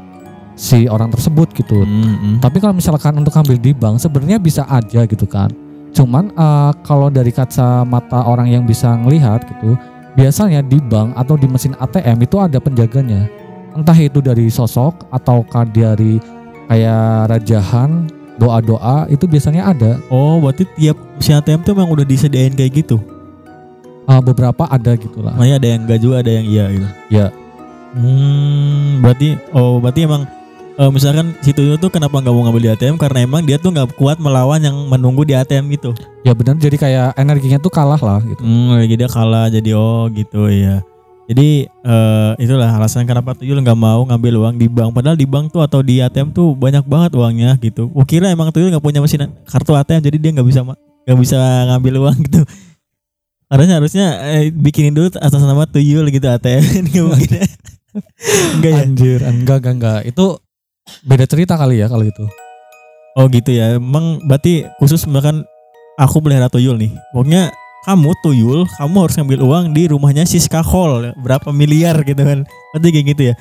si 0.56 0.88
orang 0.88 1.12
tersebut 1.12 1.52
gitu. 1.52 1.84
Mm-mm. 1.84 2.40
Tapi 2.40 2.62
kalau 2.62 2.72
misalkan 2.72 3.18
untuk 3.18 3.36
ambil 3.36 3.60
di 3.60 3.76
bank 3.76 4.00
sebenarnya 4.00 4.40
bisa 4.40 4.64
aja 4.70 5.04
gitu 5.04 5.28
kan. 5.28 5.52
Cuman 5.92 6.32
eh, 6.32 6.72
kalau 6.86 7.12
dari 7.12 7.30
kacamata 7.34 8.24
orang 8.24 8.48
yang 8.48 8.64
bisa 8.64 8.96
ngelihat 8.96 9.44
gitu, 9.44 9.76
biasanya 10.16 10.64
di 10.64 10.80
bank 10.80 11.12
atau 11.18 11.36
di 11.36 11.50
mesin 11.50 11.76
ATM 11.76 12.24
itu 12.24 12.36
ada 12.40 12.56
penjaganya. 12.62 13.28
Entah 13.76 13.98
itu 14.00 14.24
dari 14.24 14.48
sosok 14.48 15.12
ataukah 15.12 15.68
dari 15.68 16.16
kayak 16.72 17.28
rajahan, 17.28 18.08
doa-doa 18.40 19.04
itu 19.12 19.28
biasanya 19.28 19.68
ada. 19.76 20.00
Oh, 20.08 20.40
berarti 20.40 20.64
tiap 20.80 20.96
si 21.20 21.36
ATM 21.36 21.60
tuh 21.64 21.76
emang 21.76 21.92
udah 21.92 22.08
disediain 22.08 22.56
kayak 22.56 22.80
gitu. 22.86 22.96
Uh, 24.06 24.22
beberapa 24.22 24.64
ada 24.70 24.94
gitu 24.94 25.18
lah. 25.18 25.34
Makanya 25.34 25.56
ada 25.58 25.66
yang 25.66 25.80
enggak 25.82 26.00
juga, 26.00 26.14
ada 26.22 26.30
yang 26.30 26.46
iya 26.46 26.64
gitu. 26.70 26.88
Ya. 27.10 27.26
Hmm, 27.96 29.00
berarti 29.00 29.40
oh 29.56 29.80
berarti 29.80 30.04
emang 30.04 30.28
eh, 30.76 30.90
misalkan 30.92 31.32
si 31.40 31.56
Tuyul 31.56 31.80
tuh 31.80 31.88
kenapa 31.88 32.20
nggak 32.20 32.34
mau 32.34 32.44
ngambil 32.44 32.62
di 32.62 32.70
ATM 32.76 32.96
karena 33.00 33.24
emang 33.24 33.42
dia 33.42 33.56
tuh 33.56 33.72
nggak 33.72 33.96
kuat 33.96 34.20
melawan 34.20 34.60
yang 34.60 34.76
menunggu 34.86 35.24
di 35.24 35.32
ATM 35.32 35.72
gitu. 35.72 35.96
Ya 36.22 36.36
benar 36.36 36.60
jadi 36.60 36.76
kayak 36.76 37.08
energinya 37.16 37.58
tuh 37.58 37.72
kalah 37.72 37.98
lah 37.98 38.20
gitu. 38.22 38.44
Hmm, 38.44 38.76
jadi 38.84 39.06
dia 39.06 39.08
kalah 39.08 39.48
jadi 39.48 39.70
oh 39.72 40.06
gitu 40.12 40.46
ya. 40.52 40.84
Jadi 41.26 41.66
eh, 41.66 42.32
itulah 42.38 42.70
alasan 42.70 43.02
kenapa 43.08 43.34
Tuyul 43.34 43.58
nggak 43.64 43.78
mau 43.78 44.04
ngambil 44.06 44.44
uang 44.44 44.54
di 44.60 44.68
bank. 44.70 44.94
Padahal 44.94 45.16
di 45.18 45.26
bank 45.26 45.50
tuh 45.50 45.64
atau 45.64 45.80
di 45.82 45.98
ATM 45.98 46.30
tuh 46.30 46.54
banyak 46.54 46.84
banget 46.86 47.16
uangnya 47.16 47.56
gitu. 47.58 47.88
Gua 47.90 48.04
kira 48.06 48.30
emang 48.30 48.52
Tuyul 48.52 48.70
nggak 48.70 48.84
punya 48.84 49.00
mesin 49.02 49.26
kartu 49.48 49.72
ATM 49.74 50.04
jadi 50.04 50.16
dia 50.20 50.30
nggak 50.36 50.46
bisa 50.46 50.60
nggak 50.62 51.18
bisa 51.18 51.38
ngambil 51.72 51.94
uang 52.06 52.18
gitu. 52.28 52.40
Harusnya 53.46 53.74
harusnya 53.78 54.06
eh, 54.26 54.50
bikinin 54.50 54.90
dulu 54.90 55.14
atas 55.14 55.38
nama 55.38 55.64
Tuyul 55.70 56.10
gitu 56.10 56.26
ATM. 56.26 56.62
Nggak 56.90 57.04
mungkin. 57.06 57.30
Enggak 58.58 58.70
ya? 58.70 58.82
Anjir, 58.82 59.20
enggak 59.22 59.56
enggak 59.62 59.74
enggak. 59.78 60.00
Itu 60.10 60.26
beda 61.06 61.24
cerita 61.30 61.54
kali 61.54 61.78
ya 61.80 61.86
kalau 61.86 62.04
itu. 62.04 62.24
Oh 63.16 63.30
gitu 63.30 63.54
ya. 63.54 63.78
Emang 63.78 64.20
berarti 64.26 64.66
khusus 64.82 65.06
misalkan 65.06 65.46
aku 65.96 66.18
pelihara 66.20 66.50
tuyul 66.50 66.76
nih. 66.76 66.92
Pokoknya 67.14 67.54
kamu 67.86 68.10
tuyul, 68.20 68.66
kamu 68.82 68.96
harus 68.98 69.14
ngambil 69.14 69.40
uang 69.46 69.64
di 69.72 69.82
rumahnya 69.88 70.26
Siska 70.26 70.60
Hall 70.60 71.14
berapa 71.22 71.54
miliar 71.54 72.02
gitu 72.02 72.18
kan. 72.18 72.42
Berarti 72.74 72.88
kayak 72.90 73.06
gitu 73.14 73.22
ya. 73.30 73.34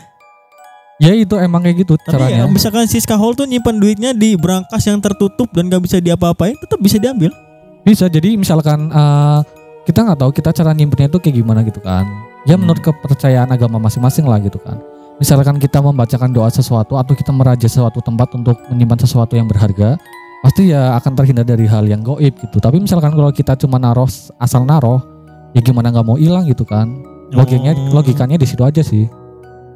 Ya 0.95 1.11
itu 1.11 1.35
emang 1.35 1.59
kayak 1.59 1.83
gitu 1.83 1.99
Tapi 1.99 2.07
caranya. 2.15 2.47
ya, 2.47 2.47
misalkan 2.47 2.87
Siska 2.87 3.19
Hall 3.19 3.35
tuh 3.35 3.43
nyimpan 3.43 3.75
duitnya 3.83 4.11
di 4.15 4.39
brankas 4.39 4.85
yang 4.87 5.03
tertutup 5.03 5.51
dan 5.51 5.67
gak 5.67 5.83
bisa 5.83 5.99
diapa-apain, 5.99 6.55
tetap 6.55 6.79
bisa 6.79 6.95
diambil. 6.95 7.35
Bisa 7.83 8.07
jadi 8.07 8.39
misalkan 8.39 8.87
eh, 8.95 9.39
kita 9.85 10.01
nggak 10.01 10.19
tahu 10.19 10.31
kita 10.31 10.49
cara 10.51 10.73
nyimpennya 10.73 11.07
itu 11.07 11.19
kayak 11.19 11.35
gimana 11.35 11.59
gitu 11.61 11.79
kan. 11.79 12.05
Ya 12.43 12.53
Hmm. 12.53 12.65
menurut 12.65 12.81
kepercayaan 12.81 13.49
agama 13.49 13.77
masing-masing 13.79 14.25
lah 14.25 14.37
gitu 14.37 14.57
kan. 14.57 14.77
Misalkan 15.15 15.55
kita 15.57 15.79
membacakan 15.79 16.29
doa 16.29 16.51
sesuatu 16.51 16.99
atau 16.99 17.13
kita 17.15 17.31
meraja 17.31 17.65
suatu 17.65 18.03
tempat 18.03 18.35
untuk 18.35 18.59
menyimpan 18.67 18.99
sesuatu 18.99 19.33
yang 19.33 19.47
berharga, 19.47 19.95
pasti 20.43 20.69
ya 20.69 20.97
akan 20.99 21.15
terhindar 21.15 21.47
dari 21.47 21.63
hal 21.63 21.85
yang 21.85 22.03
goib 22.03 22.35
gitu. 22.35 22.57
Tapi 22.59 22.77
misalkan 22.77 23.15
kalau 23.15 23.31
kita 23.31 23.55
cuma 23.55 23.79
naruh 23.79 24.09
asal 24.35 24.61
naruh, 24.61 24.99
ya 25.55 25.61
gimana 25.61 25.87
nggak 25.89 26.03
mau 26.03 26.19
hilang 26.19 26.43
gitu 26.45 26.67
kan. 26.67 26.91
Logikanya 27.31 27.73
Oh. 27.73 27.95
logikanya 27.95 28.35
di 28.35 28.45
situ 28.45 28.61
aja 28.61 28.83
sih. 28.83 29.07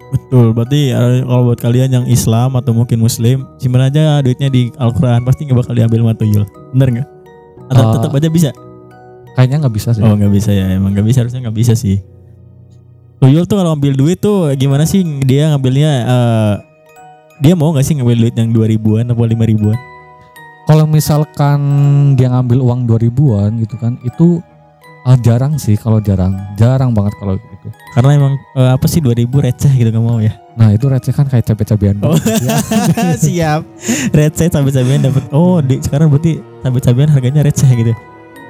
Betul, 0.10 0.52
berarti 0.52 0.89
eh, 0.89 1.22
kalau 1.22 1.43
buat 1.45 1.62
kalian 1.62 1.89
yang 1.93 2.06
Islam 2.06 2.58
atau 2.58 2.74
mungkin 2.74 2.98
Muslim, 2.98 3.45
simpan 3.58 3.88
aja 3.88 4.19
duitnya 4.19 4.50
di 4.50 4.74
Al-Quran, 4.76 5.22
pasti 5.22 5.45
nggak 5.45 5.58
bakal 5.58 5.74
diambil 5.74 6.00
sama 6.02 6.13
tuyul. 6.17 6.43
Bener 6.74 6.88
nggak? 6.91 7.08
Atau 7.69 7.84
Eh, 7.86 7.93
tetap 7.95 8.12
aja 8.12 8.28
bisa? 8.28 8.50
Kayaknya 9.37 9.57
nggak 9.65 9.75
bisa 9.75 9.89
sih. 9.93 10.01
Oh 10.01 10.13
nggak 10.15 10.33
bisa 10.33 10.51
ya, 10.51 10.65
emang 10.73 10.91
nggak 10.93 11.07
bisa 11.07 11.21
harusnya 11.25 11.41
nggak 11.45 11.57
bisa 11.57 11.73
sih. 11.77 12.01
Tuyul 13.19 13.43
tuh 13.43 13.59
kalau 13.59 13.75
ngambil 13.75 13.93
duit 13.99 14.17
tuh 14.23 14.47
gimana 14.55 14.87
sih 14.87 15.03
dia 15.27 15.51
ngambilnya? 15.51 15.91
eh, 16.07 16.53
dia 17.43 17.53
mau 17.55 17.71
nggak 17.71 17.85
sih 17.87 17.99
ngambil 17.99 18.27
duit 18.27 18.35
yang 18.35 18.49
dua 18.51 18.65
ribuan 18.67 19.03
atau 19.07 19.27
lima 19.27 19.45
ribuan? 19.47 19.79
Kalau 20.67 20.85
misalkan 20.85 21.59
dia 22.13 22.29
ngambil 22.29 22.61
uang 22.61 22.85
2000-an 22.85 23.57
gitu 23.63 23.75
kan, 23.81 23.97
itu 24.05 24.39
eh, 25.07 25.17
jarang 25.25 25.57
sih 25.57 25.75
kalau 25.75 25.99
jarang. 25.99 26.35
Jarang 26.55 26.95
banget 26.95 27.15
kalau 27.19 27.35
gitu. 27.35 27.67
Karena 27.95 28.11
emang 28.15 28.33
eh, 28.55 28.69
apa 28.71 28.85
sih 28.87 29.03
dua 29.03 29.15
ribu 29.17 29.43
receh 29.43 29.71
gitu 29.71 29.89
nggak 29.91 30.05
mau 30.05 30.19
ya? 30.23 30.35
Nah, 30.59 30.75
itu 30.75 30.91
receh 30.91 31.15
kan 31.15 31.23
kayak 31.27 31.47
cabe-cabean 31.47 32.03
Oh. 32.03 32.15
Ya. 32.19 32.59
Siap, 33.23 33.61
receh 34.11 34.47
sampai 34.51 34.71
cabean 34.75 34.99
dapat. 35.07 35.23
Oh 35.31 35.63
di, 35.63 35.79
sekarang 35.79 36.11
berarti 36.11 36.43
sampai 36.59 36.81
cabean 36.83 37.09
harganya 37.11 37.41
receh 37.47 37.67
gitu. 37.71 37.95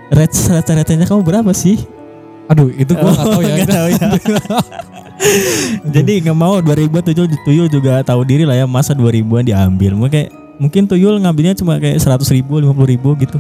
Receh 0.10 0.58
recehnya 0.58 1.06
kamu 1.06 1.22
berapa 1.22 1.52
sih? 1.54 1.86
Aduh, 2.50 2.74
itu 2.74 2.98
gua 2.98 3.14
nggak 3.14 3.30
tahu 3.30 3.42
ya. 3.46 3.54
Nggak 3.62 3.70
tahu 3.70 3.88
ya. 3.94 4.08
Jadi 5.96 6.14
nggak 6.26 6.38
mau 6.38 6.58
2000 6.58 7.46
tuyul 7.46 7.68
juga 7.70 8.02
tahu 8.02 8.26
diri 8.26 8.48
lah 8.48 8.58
ya 8.58 8.66
masa 8.66 8.98
2000-an 8.98 9.46
diambil. 9.46 9.94
Mungkin 9.94 10.34
mungkin 10.58 10.90
tuyul 10.90 11.22
ngambilnya 11.22 11.54
cuma 11.54 11.78
kayak 11.78 12.02
100 12.02 12.26
ribu, 12.34 12.58
50 12.58 12.74
ribu 12.90 13.14
gitu. 13.22 13.38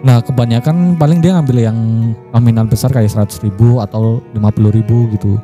Nah, 0.00 0.24
kebanyakan 0.24 0.96
paling 0.96 1.20
dia 1.20 1.36
ngambil 1.36 1.56
yang 1.60 1.78
nominal 2.32 2.66
besar 2.66 2.88
kayak 2.90 3.12
100 3.12 3.44
ribu 3.46 3.78
atau 3.78 4.24
50 4.34 4.76
ribu 4.82 5.06
gitu. 5.14 5.38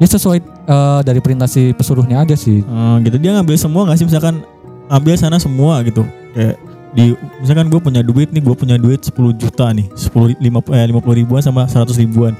Ya 0.00 0.06
sesuai 0.08 0.38
eh, 0.44 1.00
dari 1.04 1.20
perintah 1.20 1.50
si 1.50 1.76
pesuruhnya 1.76 2.24
aja 2.24 2.38
sih. 2.38 2.64
Oh, 2.64 2.96
gitu 3.04 3.20
dia 3.20 3.36
ngambil 3.36 3.56
semua 3.58 3.84
nggak 3.84 3.98
sih 4.00 4.06
misalkan 4.08 4.40
ambil 4.88 5.18
sana 5.18 5.36
semua 5.36 5.82
gitu. 5.84 6.06
Kayak 6.32 6.56
di 6.94 7.16
misalkan 7.40 7.66
gue 7.66 7.80
punya 7.80 8.04
duit 8.04 8.30
nih, 8.30 8.42
gue 8.44 8.54
punya 8.54 8.76
duit 8.76 9.02
10 9.02 9.12
juta 9.34 9.72
nih, 9.72 9.86
10 9.96 10.38
lima 10.38 10.60
eh, 10.70 10.86
50 10.86 11.20
ribuan 11.24 11.42
sama 11.42 11.66
100 11.66 11.90
ribuan. 11.98 12.36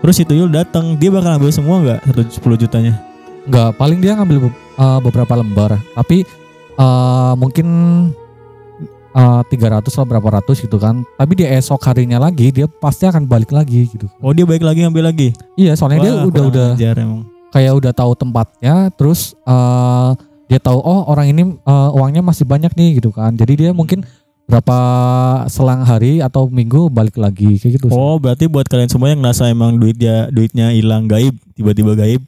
Terus 0.00 0.14
si 0.20 0.24
tuyul 0.28 0.52
datang, 0.52 1.00
dia 1.00 1.08
bakal 1.08 1.40
ambil 1.40 1.48
semua 1.48 1.80
nggak? 1.80 2.00
Satu 2.04 2.52
10 2.52 2.60
jutanya? 2.60 3.00
Enggak, 3.44 3.76
paling 3.76 3.98
dia 4.00 4.12
ngambil 4.16 4.48
eh, 4.52 4.98
beberapa 5.00 5.32
lembar. 5.36 5.80
Tapi 5.96 6.28
eh, 6.76 7.32
mungkin 7.40 7.66
eh, 9.14 9.42
300 9.48 9.80
atau 9.80 10.04
berapa 10.04 10.28
ratus 10.40 10.60
gitu 10.60 10.76
kan. 10.76 11.04
Tapi 11.16 11.32
dia 11.40 11.48
esok 11.56 11.80
harinya 11.88 12.20
lagi 12.20 12.52
dia 12.52 12.68
pasti 12.68 13.08
akan 13.08 13.24
balik 13.24 13.48
lagi 13.48 13.88
gitu. 13.88 14.08
Oh 14.20 14.36
dia 14.36 14.44
balik 14.44 14.64
lagi 14.64 14.84
ngambil 14.84 15.08
lagi. 15.08 15.28
Iya, 15.56 15.72
soalnya 15.72 16.04
dia 16.04 16.12
Wah, 16.12 16.28
udah 16.28 16.42
kurang 16.50 16.50
udah 16.52 16.68
emang. 17.00 17.22
kayak 17.48 17.72
udah 17.72 17.92
tahu 17.94 18.12
tempatnya, 18.12 18.74
terus 18.92 19.32
eh, 19.46 20.10
dia 20.48 20.60
tahu 20.60 20.78
oh 20.80 21.08
orang 21.08 21.32
ini 21.32 21.42
eh, 21.56 21.90
uangnya 21.96 22.20
masih 22.20 22.44
banyak 22.44 22.72
nih 22.76 23.00
gitu 23.00 23.10
kan. 23.10 23.32
Jadi 23.34 23.66
dia 23.66 23.70
mungkin 23.72 24.04
berapa 24.44 24.78
selang 25.48 25.88
hari 25.88 26.20
atau 26.20 26.52
minggu 26.52 26.92
balik 26.92 27.16
lagi 27.16 27.56
kayak 27.56 27.80
gitu. 27.80 27.88
Oh 27.88 28.20
berarti 28.20 28.44
buat 28.44 28.68
kalian 28.68 28.92
semua 28.92 29.08
yang 29.08 29.24
ngerasa 29.24 29.48
emang 29.48 29.80
duitnya 29.80 30.28
duitnya 30.28 30.68
hilang 30.76 31.08
gaib 31.08 31.32
tiba-tiba 31.56 31.96
gaib, 31.96 32.20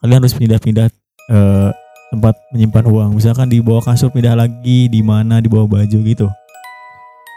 kalian 0.00 0.20
harus 0.24 0.34
pindah-pindah 0.36 0.88
eh, 1.28 1.68
tempat 2.08 2.34
menyimpan 2.56 2.84
uang. 2.88 3.10
Misalkan 3.20 3.52
di 3.52 3.60
bawah 3.60 3.84
kasur 3.84 4.08
pindah 4.08 4.32
lagi, 4.32 4.88
di 4.88 5.00
mana 5.04 5.44
di 5.44 5.48
bawah 5.52 5.68
baju 5.68 5.98
gitu. 6.00 6.26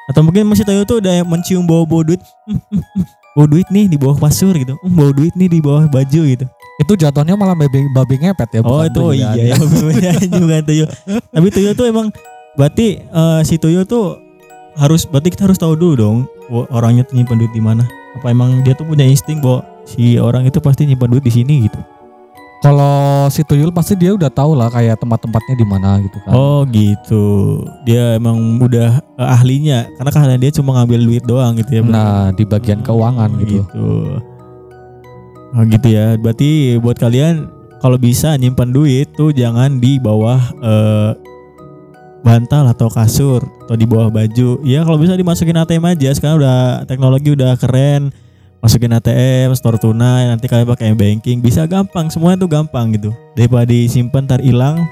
Atau 0.10 0.22
mungkin 0.24 0.48
masih 0.48 0.64
tahu 0.64 0.84
tuh 0.88 0.98
udah 1.04 1.24
mencium 1.28 1.64
bau-bau 1.68 2.04
duit, 2.04 2.20
bau 3.36 3.48
duit 3.48 3.68
nih 3.72 3.92
di 3.92 3.96
bawah 4.00 4.18
kasur 4.28 4.56
gitu, 4.56 4.76
"Hmm, 4.80 4.96
bau 4.96 5.12
duit 5.12 5.36
nih 5.36 5.52
di 5.52 5.60
bawah 5.60 5.88
baju 5.88 6.22
gitu. 6.28 6.46
Itu 6.82 6.98
jatuhnya 6.98 7.38
malah 7.38 7.54
babi, 7.54 7.86
babi 7.94 8.16
ngepet 8.18 8.58
ya. 8.58 8.60
Oh 8.66 8.82
bukan 8.82 8.90
itu 8.90 9.04
iya 9.22 9.54
ya, 9.54 9.56
beda 9.62 10.12
juga 10.34 10.56
tuyul. 10.66 10.90
Tapi 11.30 11.48
tuyul 11.54 11.74
tuh 11.78 11.86
emang 11.86 12.10
berarti 12.58 12.98
eh, 12.98 13.40
si 13.46 13.62
tuyul 13.62 13.86
tuh 13.86 14.18
harus 14.74 15.06
berarti 15.06 15.30
kita 15.30 15.46
harus 15.46 15.62
tahu 15.62 15.78
dulu 15.78 15.94
dong 15.94 16.18
orangnya 16.74 17.06
tuh 17.06 17.22
nyimpan 17.22 17.38
duit 17.38 17.54
di 17.54 17.62
mana. 17.62 17.86
Apa 18.18 18.34
emang 18.34 18.66
dia 18.66 18.74
tuh 18.74 18.90
punya 18.90 19.06
insting 19.06 19.40
bahwa 19.40 19.62
si 19.86 20.18
orang 20.18 20.50
itu 20.50 20.58
pasti 20.58 20.90
nyimpan 20.90 21.10
duit 21.14 21.24
di 21.24 21.32
sini 21.32 21.70
gitu. 21.70 21.78
Kalau 22.62 23.26
si 23.34 23.42
tuyul 23.42 23.74
pasti 23.74 23.98
dia 23.98 24.14
udah 24.14 24.30
tahu 24.30 24.54
lah 24.54 24.70
kayak 24.70 25.02
tempat-tempatnya 25.02 25.58
di 25.58 25.66
mana 25.66 25.98
gitu 26.02 26.18
kan. 26.22 26.34
Oh 26.34 26.62
gitu. 26.70 27.26
Dia 27.86 28.18
emang 28.18 28.38
udah 28.58 29.02
eh, 29.02 29.30
ahlinya 29.38 29.90
karena 29.98 30.10
keahlian 30.14 30.42
dia 30.42 30.52
cuma 30.54 30.78
ngambil 30.78 31.00
duit 31.02 31.24
doang 31.26 31.58
gitu 31.58 31.78
ya. 31.78 31.82
Nah, 31.82 32.30
di 32.34 32.46
bagian 32.46 32.86
keuangan 32.86 33.34
gitu. 33.42 33.66
Oh 35.52 35.64
gitu 35.68 35.88
ya. 35.92 36.16
Berarti 36.16 36.80
buat 36.80 36.96
kalian 36.96 37.52
kalau 37.84 37.98
bisa 38.00 38.38
nyimpan 38.40 38.70
duit 38.72 39.12
tuh 39.18 39.36
jangan 39.36 39.82
di 39.82 40.00
bawah 40.00 40.40
eh, 40.64 41.12
bantal 42.22 42.70
atau 42.70 42.88
kasur 42.88 43.42
atau 43.66 43.76
di 43.76 43.84
bawah 43.84 44.08
baju. 44.08 44.62
Ya 44.64 44.86
kalau 44.86 44.98
bisa 45.02 45.18
dimasukin 45.18 45.58
ATM 45.58 45.86
aja. 45.92 46.10
Sekarang 46.16 46.40
udah 46.40 46.88
teknologi 46.88 47.34
udah 47.34 47.58
keren. 47.60 48.14
Masukin 48.62 48.94
ATM, 48.94 49.58
store 49.58 49.82
tunai, 49.82 50.30
nanti 50.30 50.46
kalian 50.46 50.70
pakai 50.70 50.94
banking, 50.94 51.42
bisa 51.42 51.66
gampang. 51.66 52.14
Semuanya 52.14 52.46
tuh 52.46 52.52
gampang 52.54 52.94
gitu. 52.94 53.10
Daripada 53.34 53.66
disimpan 53.66 54.30
ntar 54.30 54.38
hilang, 54.38 54.86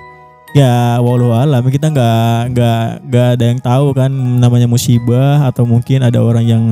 ya 0.57 0.97
walau 0.97 1.37
alam 1.37 1.61
kita 1.69 1.93
nggak 1.93 2.57
nggak 2.57 2.81
nggak 3.05 3.27
ada 3.37 3.45
yang 3.45 3.59
tahu 3.61 3.93
kan 3.93 4.09
namanya 4.09 4.65
musibah 4.65 5.45
atau 5.45 5.69
mungkin 5.69 6.01
ada 6.01 6.17
orang 6.17 6.45
yang 6.49 6.63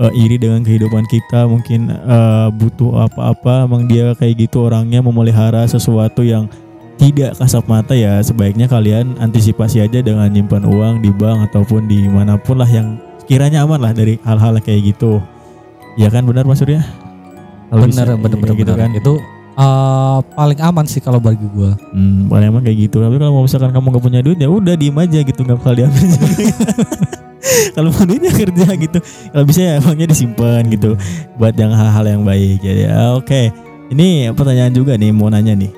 eh, 0.00 0.12
iri 0.14 0.36
dengan 0.36 0.60
kehidupan 0.62 1.04
kita 1.08 1.48
mungkin 1.48 1.88
eh, 1.92 2.48
butuh 2.52 3.08
apa-apa 3.08 3.68
emang 3.68 3.88
dia 3.88 4.12
kayak 4.16 4.48
gitu 4.48 4.68
orangnya 4.68 5.00
memelihara 5.00 5.64
sesuatu 5.64 6.20
yang 6.24 6.48
tidak 6.96 7.36
kasat 7.36 7.64
mata 7.68 7.92
ya 7.92 8.16
sebaiknya 8.24 8.64
kalian 8.68 9.20
antisipasi 9.20 9.84
aja 9.84 10.00
dengan 10.00 10.32
nyimpan 10.32 10.64
uang 10.64 10.94
di 11.04 11.12
bank 11.12 11.52
ataupun 11.52 11.84
di 11.84 12.08
mana 12.08 12.40
pun 12.40 12.56
lah 12.56 12.68
yang 12.68 12.96
kiranya 13.28 13.68
aman 13.68 13.80
lah 13.84 13.92
dari 13.92 14.16
hal-hal 14.24 14.56
kayak 14.64 14.96
gitu 14.96 15.20
ya 16.00 16.08
kan 16.08 16.24
benar 16.24 16.48
Mas 16.48 16.60
Surya 16.60 16.80
Kalau 17.66 17.82
bisa, 17.82 18.06
Bener, 18.06 18.16
bener, 18.22 18.38
iya, 18.38 18.42
bener, 18.46 18.60
gitu 18.62 18.72
kan 18.78 18.90
Itu 18.94 19.12
eh, 19.56 20.18
paling 20.36 20.60
aman 20.62 20.84
sih 20.86 21.00
kalau 21.02 21.18
bagi 21.18 21.42
gua. 21.50 21.74
Hmm, 21.90 22.30
paling 22.30 22.52
emang 22.52 22.62
kayak 22.62 22.86
gitu. 22.86 23.00
Tapi 23.00 23.16
kalau 23.16 23.42
misalkan 23.42 23.72
kamu 23.72 23.86
gak 23.96 24.04
punya 24.04 24.20
duit 24.22 24.38
ya 24.38 24.48
udah 24.52 24.76
diem 24.76 24.94
aja 24.94 25.18
gitu 25.24 25.40
nggak 25.42 25.58
bakal 25.58 25.74
diambil. 25.74 26.06
kalau 27.76 27.92
mau 27.92 28.08
duitnya 28.08 28.32
kerja 28.32 28.66
gitu. 28.88 28.98
Kalau 29.04 29.44
bisa 29.44 29.60
ya 29.60 29.72
emangnya 29.76 30.08
disimpan 30.08 30.64
gitu 30.72 30.96
buat 31.36 31.52
yang 31.52 31.76
hal-hal 31.76 32.04
yang 32.08 32.22
baik 32.24 32.64
ya. 32.64 32.74
ya. 32.88 32.94
Oke. 33.12 33.52
Ini 33.92 34.32
pertanyaan 34.32 34.72
juga 34.72 34.96
nih 34.96 35.12
mau 35.12 35.28
nanya 35.28 35.52
nih. 35.52 35.70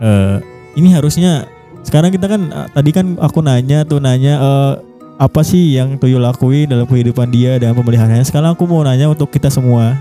Eh 0.00 0.36
ini 0.74 0.88
harusnya 0.90 1.46
sekarang 1.84 2.10
kita 2.10 2.26
kan 2.26 2.42
eh, 2.48 2.68
tadi 2.72 2.90
kan 2.90 3.06
aku 3.20 3.44
nanya 3.44 3.84
tuh 3.84 4.00
nanya 4.00 4.40
eh, 4.40 4.72
apa 5.14 5.46
sih 5.46 5.78
yang 5.78 5.94
tuyul 6.00 6.18
lakuin 6.18 6.66
dalam 6.66 6.88
kehidupan 6.90 7.30
dia 7.30 7.54
dan 7.62 7.70
pemeliharaannya 7.76 8.26
sekarang 8.26 8.58
aku 8.58 8.66
mau 8.66 8.82
nanya 8.82 9.06
untuk 9.06 9.30
kita 9.30 9.46
semua 9.46 9.94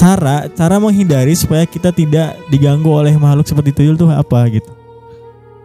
cara 0.00 0.48
cara 0.48 0.80
menghindari 0.80 1.36
supaya 1.36 1.68
kita 1.68 1.92
tidak 1.92 2.38
diganggu 2.48 2.88
oleh 2.88 3.12
makhluk 3.20 3.44
seperti 3.44 3.74
tuyul 3.76 4.00
tuh 4.00 4.08
apa 4.08 4.48
gitu 4.48 4.77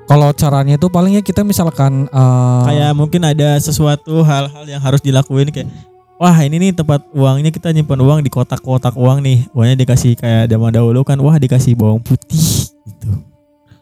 Kalau 0.04 0.30
caranya 0.36 0.76
itu 0.76 0.88
palingnya 0.92 1.24
kita 1.24 1.48
misalkan 1.48 2.12
eh, 2.12 2.64
kayak 2.68 2.92
mungkin 2.94 3.24
ada 3.24 3.56
sesuatu 3.58 4.22
hal-hal 4.22 4.66
yang 4.68 4.82
harus 4.84 5.00
dilakuin 5.00 5.50
kayak 5.50 5.72
wah 6.20 6.36
ini 6.44 6.60
nih 6.60 6.72
tempat 6.76 7.04
uangnya 7.16 7.50
kita 7.50 7.72
nyimpan 7.72 8.00
uang 8.04 8.20
di 8.22 8.30
kotak-kotak 8.30 8.94
uang 9.00 9.24
nih 9.24 9.48
uangnya 9.56 9.80
dikasih 9.80 10.20
kayak 10.20 10.52
zaman 10.52 10.76
dahulu 10.76 11.02
kan 11.08 11.18
wah 11.24 11.40
dikasih 11.40 11.74
bawang 11.80 12.04
putih 12.04 12.68
gitu 12.84 13.10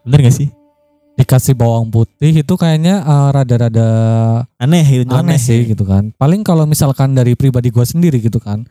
bener 0.05 0.29
gak 0.29 0.35
sih 0.37 0.49
dikasih 1.21 1.53
bawang 1.53 1.93
putih 1.93 2.41
itu 2.41 2.53
kayaknya 2.57 3.03
eh, 3.05 3.29
rada-rada 3.29 3.89
aneh 4.57 5.05
gitu 5.05 5.13
aneh 5.13 5.37
sih 5.37 5.69
gitu 5.69 5.85
kan. 5.85 6.09
Paling 6.17 6.41
kalau 6.41 6.65
misalkan 6.65 7.13
dari 7.13 7.37
pribadi 7.37 7.69
gue 7.69 7.85
sendiri 7.85 8.17
gitu 8.17 8.41
kan. 8.41 8.65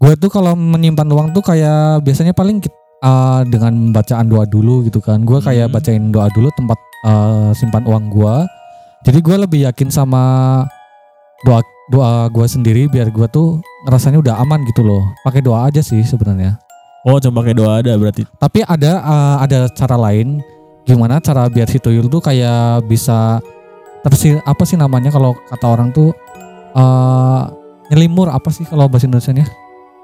Gue 0.00 0.16
tuh 0.16 0.32
kalau 0.32 0.56
menyimpan 0.56 1.04
uang 1.12 1.28
tuh 1.36 1.44
kayak 1.44 2.00
biasanya 2.00 2.32
paling 2.32 2.64
eh, 3.00 3.40
dengan 3.48 3.90
bacaan 3.90 4.26
doa 4.28 4.44
dulu 4.44 4.84
gitu 4.84 5.00
kan. 5.00 5.24
Gue 5.24 5.40
kayak 5.40 5.68
Hmm. 5.68 5.74
bacain 5.74 6.04
doa 6.08 6.28
dulu 6.30 6.48
tempat 6.52 6.78
eh, 7.06 7.50
simpan 7.54 7.84
uang 7.84 8.12
gue. 8.12 8.34
Jadi 9.00 9.18
gue 9.20 9.36
lebih 9.40 9.60
yakin 9.64 9.88
sama 9.88 10.22
doa 11.42 11.60
doa 11.88 12.28
gue 12.28 12.46
sendiri 12.46 12.86
biar 12.86 13.08
gue 13.08 13.26
tuh 13.26 13.58
ngerasanya 13.88 14.20
udah 14.20 14.34
aman 14.38 14.60
gitu 14.68 14.84
loh. 14.84 15.02
Pakai 15.24 15.40
doa 15.40 15.66
aja 15.66 15.80
sih 15.80 16.00
sebenarnya. 16.02 16.60
oh 17.00 17.16
cuma 17.16 17.40
pakai 17.40 17.56
doa 17.56 17.80
ada 17.80 17.96
berarti 17.96 18.28
Tapi 18.36 18.60
ada 18.60 18.92
eh, 19.00 19.36
ada 19.40 19.58
cara 19.72 19.96
lain 19.96 20.44
gimana 20.84 21.16
cara 21.16 21.48
biar 21.48 21.64
si 21.64 21.80
tuyul 21.80 22.12
tuh 22.12 22.20
kayak 22.20 22.84
bisa 22.84 23.40
tersi 24.04 24.36
apa 24.36 24.68
sih 24.68 24.76
namanya 24.76 25.08
kalau 25.08 25.32
kata 25.48 25.64
orang 25.64 25.96
tuh 25.96 26.12
eh 26.76 27.42
nyelimur 27.88 28.28
apa 28.28 28.52
sih 28.52 28.68
kalau 28.68 28.84
bahasa 28.84 29.08
Indonesia 29.08 29.32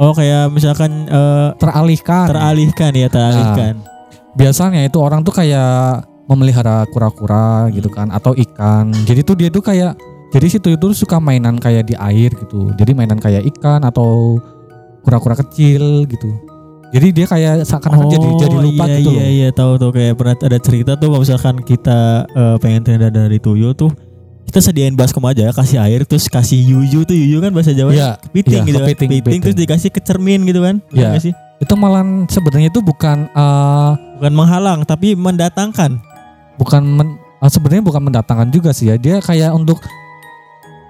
oh 0.00 0.12
kayak 0.12 0.52
misalkan 0.52 1.08
eh, 1.08 1.48
teralihkan. 1.56 2.26
teralihkan 2.28 2.92
ya 2.92 3.08
teralihkan 3.08 3.74
Biasanya 4.36 4.84
itu 4.84 5.00
orang 5.00 5.24
tuh 5.24 5.32
kayak 5.32 6.04
memelihara 6.28 6.84
kura-kura 6.92 7.72
gitu 7.72 7.88
kan 7.88 8.12
atau 8.12 8.36
ikan. 8.36 8.92
Jadi 9.08 9.24
tuh 9.24 9.32
dia 9.32 9.48
tuh 9.48 9.64
kayak 9.64 9.96
jadi 10.28 10.46
si 10.52 10.58
tuyul 10.60 10.76
tuh 10.76 10.92
suka 10.92 11.16
mainan 11.16 11.56
kayak 11.56 11.88
di 11.88 11.96
air 11.96 12.28
gitu. 12.36 12.68
Jadi 12.76 12.92
mainan 12.92 13.16
kayak 13.16 13.48
ikan 13.56 13.80
atau 13.80 14.36
kura-kura 15.00 15.40
kecil 15.40 16.04
gitu. 16.04 16.36
Jadi 16.92 17.16
dia 17.16 17.26
kayak 17.26 17.64
seakan-akan 17.64 18.12
jadi 18.12 18.28
jadi 18.46 18.56
lupa 18.60 18.84
iya, 18.86 18.96
gitu 19.00 19.10
iya, 19.10 19.24
loh. 19.24 19.32
Iya 19.32 19.48
tahu 19.56 19.72
tuh 19.80 19.90
kayak 19.96 20.14
pernah 20.20 20.34
ada 20.36 20.58
cerita 20.60 20.92
tuh 21.00 21.08
kalau 21.08 21.22
misalkan 21.24 21.56
kita 21.64 21.98
eh, 22.28 22.56
pengen 22.60 22.80
terhindar 22.84 23.10
dari 23.10 23.38
tuyul 23.40 23.72
tuh 23.72 23.90
kita 24.46 24.58
sediain 24.60 24.94
baskom 24.94 25.22
aja 25.22 25.50
kasih 25.50 25.78
air 25.80 26.02
terus 26.02 26.26
kasih 26.26 26.56
yuyu 26.56 27.02
tuh 27.02 27.12
yuyu 27.12 27.38
kan 27.38 27.50
bahasa 27.50 27.70
Jawa 27.70 27.90
Iya, 27.90 28.10
kepiting 28.20 28.54
iya, 28.54 28.62
gitu 28.64 28.78
kan 28.78 28.86
kepiting, 28.88 29.08
kepiting. 29.18 29.40
terus 29.42 29.56
dikasih 29.56 29.90
ke 29.90 30.00
cermin 30.00 30.40
gitu 30.42 30.62
kan 30.62 30.78
nggak 30.88 31.20
sih? 31.20 31.34
Itu 31.56 31.74
malah 31.74 32.00
sebenarnya 32.26 32.68
itu 32.68 32.80
bukan 32.80 33.26
eh, 33.26 33.90
bukan 34.16 34.32
menghalang 34.32 34.80
tapi 34.82 35.12
mendatangkan. 35.12 35.98
bukan 36.56 36.82
men- 36.82 37.16
eh, 37.36 37.50
sebenarnya 37.50 37.82
bukan 37.82 38.02
mendatangkan 38.02 38.48
juga 38.48 38.70
sih 38.70 38.88
ya. 38.88 38.96
Dia 38.96 39.18
kayak 39.18 39.52
untuk 39.52 39.76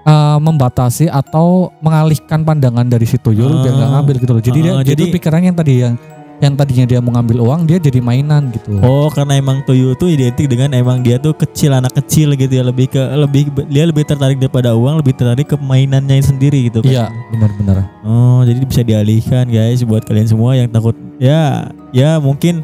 eh, 0.03 0.37
membatasi 0.39 1.07
atau 1.07 1.73
mengalihkan 1.79 2.41
pandangan 2.41 2.85
dari 2.85 3.03
si 3.03 3.17
tuyul 3.17 3.59
biar 3.59 3.73
nggak 3.73 3.89
Ah. 3.89 3.93
ngambil 3.99 4.15
gitu 4.17 4.31
loh. 4.31 4.39
Jadi 4.39 4.59
dia 4.61 4.71
Ah, 4.71 4.79
jadi 4.79 4.95
jadi- 5.01 5.11
pikirannya 5.11 5.47
yang 5.47 5.57
tadi 5.57 5.73
yang 5.81 5.95
yang 6.37 6.53
tadinya 6.53 6.85
dia 6.85 6.99
mau 7.01 7.17
ngambil 7.17 7.37
uang 7.41 7.61
dia 7.65 7.81
jadi 7.81 7.97
mainan 7.97 8.53
gitu. 8.53 8.77
Oh 8.85 9.09
karena 9.09 9.41
emang 9.41 9.65
tuyul 9.65 9.97
tuh 9.97 10.13
identik 10.13 10.45
dengan 10.45 10.69
emang 10.77 11.01
dia 11.01 11.17
tuh 11.17 11.33
kecil 11.33 11.73
anak 11.73 11.97
kecil 11.97 12.37
gitu 12.37 12.53
ya. 12.53 12.61
Lebih 12.61 12.93
ke 12.93 13.01
lebih 13.01 13.49
dia 13.65 13.89
lebih 13.89 14.05
tertarik 14.05 14.37
daripada 14.37 14.77
uang 14.77 15.01
lebih 15.01 15.17
tertarik 15.17 15.49
ke 15.49 15.57
mainannya 15.57 16.21
sendiri 16.21 16.69
gitu 16.69 16.85
kan. 16.85 16.93
Iya 16.93 17.05
benar-benar. 17.33 17.89
Oh, 18.05 18.45
jadi 18.45 18.61
bisa 18.61 18.81
dialihkan 18.85 19.49
guys 19.49 19.81
buat 19.81 20.05
kalian 20.05 20.29
semua 20.29 20.53
yang 20.53 20.69
takut. 20.69 20.93
Ya 21.17 21.73
ya 21.89 22.21
mungkin 22.21 22.61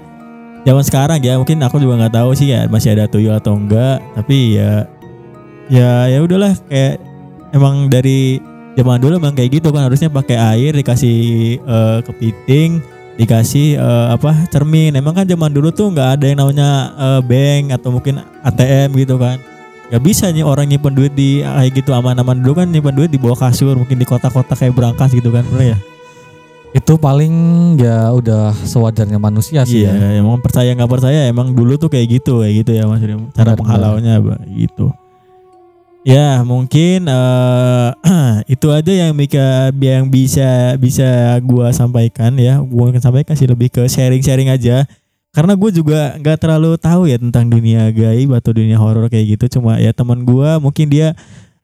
zaman 0.61 0.85
sekarang 0.85 1.17
ya 1.25 1.41
mungkin 1.41 1.57
aku 1.65 1.81
juga 1.81 2.05
nggak 2.05 2.13
tahu 2.13 2.29
sih 2.37 2.53
ya 2.53 2.69
masih 2.69 2.93
ada 2.93 3.09
tuyul 3.09 3.33
atau 3.33 3.57
enggak. 3.57 4.05
Tapi 4.13 4.61
ya 4.61 4.85
ya 5.73 6.13
ya 6.13 6.21
udahlah 6.21 6.53
kayak 6.69 7.01
emang 7.57 7.89
dari 7.89 8.37
zaman 8.77 9.01
dulu 9.01 9.17
emang 9.17 9.33
kayak 9.33 9.61
gitu 9.61 9.73
kan 9.73 9.89
harusnya 9.89 10.13
pakai 10.13 10.37
air 10.37 10.77
dikasih 10.77 11.17
eh, 11.57 11.99
kepiting 12.05 12.92
dikasih 13.17 13.77
eh, 13.77 14.07
apa 14.13 14.47
cermin. 14.49 14.93
Emang 14.97 15.13
kan 15.13 15.25
zaman 15.25 15.53
dulu 15.53 15.69
tuh 15.69 15.93
nggak 15.93 16.09
ada 16.19 16.25
yang 16.25 16.39
namanya 16.41 16.69
eh, 16.97 17.21
bank 17.21 17.63
atau 17.77 17.89
mungkin 17.93 18.21
ATM 18.41 18.89
gitu 18.97 19.15
kan. 19.21 19.37
Nggak 19.91 20.03
bisa 20.03 20.25
nih 20.33 20.41
orang 20.41 20.65
nyimpen 20.65 20.93
duit 20.97 21.13
di 21.13 21.45
kayak 21.45 21.71
gitu 21.77 21.93
aman-aman. 21.93 22.41
Dulu 22.41 22.53
kan 22.63 22.67
nyimpen 22.69 22.95
duit 22.97 23.09
di 23.13 23.19
bawah 23.21 23.37
kasur 23.37 23.77
mungkin 23.77 23.99
di 24.01 24.05
kotak-kotak 24.07 24.57
kayak 24.57 24.73
berangkas 24.73 25.13
gitu 25.13 25.29
kan 25.29 25.45
bener 25.53 25.75
ya? 25.75 25.79
Itu 26.73 26.97
paling 26.97 27.33
ya 27.77 28.09
udah 28.09 28.49
sewajarnya 28.65 29.21
manusia 29.21 29.61
sih 29.61 29.85
iya 29.85 29.93
ya. 29.93 30.25
emang 30.25 30.41
percaya 30.41 30.73
nggak 30.73 30.89
percaya 30.89 31.29
emang 31.29 31.53
dulu 31.53 31.77
tuh 31.77 31.85
kayak 31.85 32.17
gitu 32.17 32.41
kayak 32.41 32.65
gitu 32.65 32.71
ya 32.73 32.89
mas 32.89 33.05
Rim. 33.05 33.29
cara 33.29 33.53
penghalaunya 33.53 34.17
gitu 34.49 34.89
ya 36.03 36.43
mungkin 36.43 37.07
eh, 37.07 37.89
itu 38.53 38.67
aja 38.69 38.91
yang 38.91 39.15
Mika 39.15 39.71
yang 39.79 40.11
bisa 40.11 40.75
bisa 40.75 41.39
gua 41.41 41.71
sampaikan 41.71 42.35
ya. 42.35 42.59
Gua 42.59 42.91
akan 42.91 43.01
sampaikan 43.01 43.33
sih 43.39 43.47
lebih 43.47 43.71
ke 43.71 43.87
sharing-sharing 43.87 44.51
aja. 44.51 44.85
Karena 45.33 45.57
gue 45.57 45.73
juga 45.73 46.13
nggak 46.21 46.45
terlalu 46.45 46.77
tahu 46.77 47.09
ya 47.09 47.17
tentang 47.17 47.49
dunia 47.49 47.89
gaib 47.89 48.37
atau 48.37 48.53
dunia 48.53 48.77
horor 48.77 49.09
kayak 49.09 49.33
gitu. 49.33 49.57
Cuma 49.57 49.81
ya 49.81 49.89
teman 49.89 50.21
gua 50.27 50.61
mungkin 50.61 50.93
dia 50.93 51.17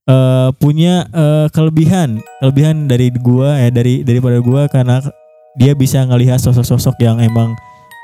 eh, 0.10 0.49
punya 0.58 1.06
eh, 1.13 1.47
kelebihan. 1.54 2.17
Kelebihan 2.41 2.89
dari 2.89 3.13
gua 3.13 3.62
ya 3.62 3.69
dari 3.69 4.02
daripada 4.02 4.41
gua 4.41 4.65
karena 4.71 5.04
dia 5.60 5.78
bisa 5.78 6.02
ngelihat 6.08 6.41
sosok-sosok 6.41 6.97
yang 7.04 7.21
emang 7.21 7.54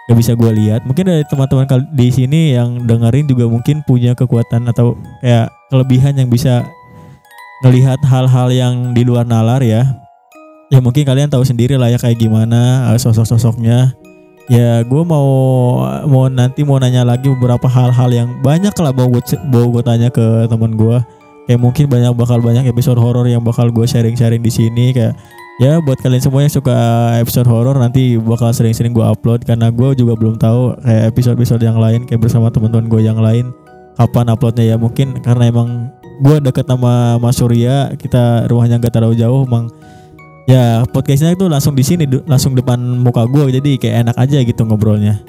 gak 0.06 0.18
bisa 0.20 0.38
gua 0.38 0.54
lihat. 0.54 0.86
Mungkin 0.86 1.08
dari 1.08 1.24
teman-teman 1.26 1.66
di 1.98 2.14
sini 2.14 2.54
yang 2.54 2.86
dengerin 2.86 3.26
juga 3.26 3.50
mungkin 3.50 3.82
punya 3.88 4.14
kekuatan 4.14 4.70
atau 4.70 5.00
kayak 5.24 5.50
kelebihan 5.70 6.14
yang 6.18 6.30
bisa 6.30 6.66
ngelihat 7.64 8.02
hal-hal 8.06 8.48
yang 8.52 8.94
di 8.94 9.02
luar 9.02 9.26
nalar 9.26 9.64
ya. 9.64 9.88
Ya 10.74 10.82
mungkin 10.82 11.06
kalian 11.06 11.30
tahu 11.30 11.46
sendiri 11.46 11.78
lah 11.78 11.94
ya 11.94 12.02
kayak 12.02 12.18
gimana 12.18 12.92
eh, 12.94 13.00
sosok-sosoknya. 13.00 13.94
Ya 14.46 14.86
gue 14.86 15.04
mau 15.06 15.26
mau 16.06 16.30
nanti 16.30 16.62
mau 16.62 16.78
nanya 16.78 17.02
lagi 17.02 17.30
beberapa 17.34 17.66
hal-hal 17.66 18.10
yang 18.14 18.30
banyak 18.46 18.74
lah 18.78 18.94
mau 18.94 19.10
gue 19.10 19.22
gue 19.50 19.84
tanya 19.86 20.14
ke 20.14 20.46
teman 20.46 20.78
gue 20.78 21.02
kayak 21.50 21.62
mungkin 21.62 21.90
banyak 21.90 22.14
bakal 22.14 22.42
banyak 22.42 22.66
episode 22.70 22.98
horor 23.02 23.26
yang 23.26 23.42
bakal 23.42 23.70
gue 23.74 23.86
sharing-sharing 23.86 24.42
di 24.42 24.54
sini. 24.54 24.94
Kayak 24.94 25.18
ya 25.58 25.82
buat 25.82 25.98
kalian 26.02 26.22
semua 26.22 26.46
yang 26.46 26.54
suka 26.54 26.78
episode 27.18 27.50
horor 27.50 27.78
nanti 27.78 28.18
bakal 28.22 28.54
sering-sering 28.54 28.94
gue 28.94 29.06
upload. 29.06 29.42
Karena 29.46 29.74
gue 29.74 29.98
juga 29.98 30.14
belum 30.14 30.38
tahu 30.38 30.78
kayak 30.82 31.14
episode-episode 31.14 31.62
yang 31.66 31.78
lain 31.82 32.06
kayak 32.06 32.22
bersama 32.22 32.54
teman-teman 32.54 32.86
gue 32.86 33.02
yang 33.02 33.18
lain 33.18 33.50
kapan 33.96 34.32
uploadnya 34.32 34.66
ya? 34.72 34.76
Mungkin 34.76 35.24
karena 35.24 35.50
emang 35.50 35.92
gue 36.22 36.38
deket 36.40 36.68
sama 36.68 37.20
Mas 37.20 37.36
Surya 37.36 37.92
kita 38.00 38.48
rumahnya 38.48 38.80
gak 38.80 38.96
terlalu 38.96 39.20
jauh 39.20 39.44
emang 39.44 39.68
ya 40.48 40.86
podcastnya 40.88 41.36
itu 41.36 41.50
langsung 41.52 41.76
di 41.76 41.84
sini 41.84 42.08
langsung 42.24 42.56
depan 42.56 42.80
muka 42.80 43.26
gue 43.28 43.60
jadi 43.60 43.72
kayak 43.76 43.96
enak 44.08 44.18
aja 44.20 44.38
gitu 44.46 44.62
ngobrolnya. 44.64 45.20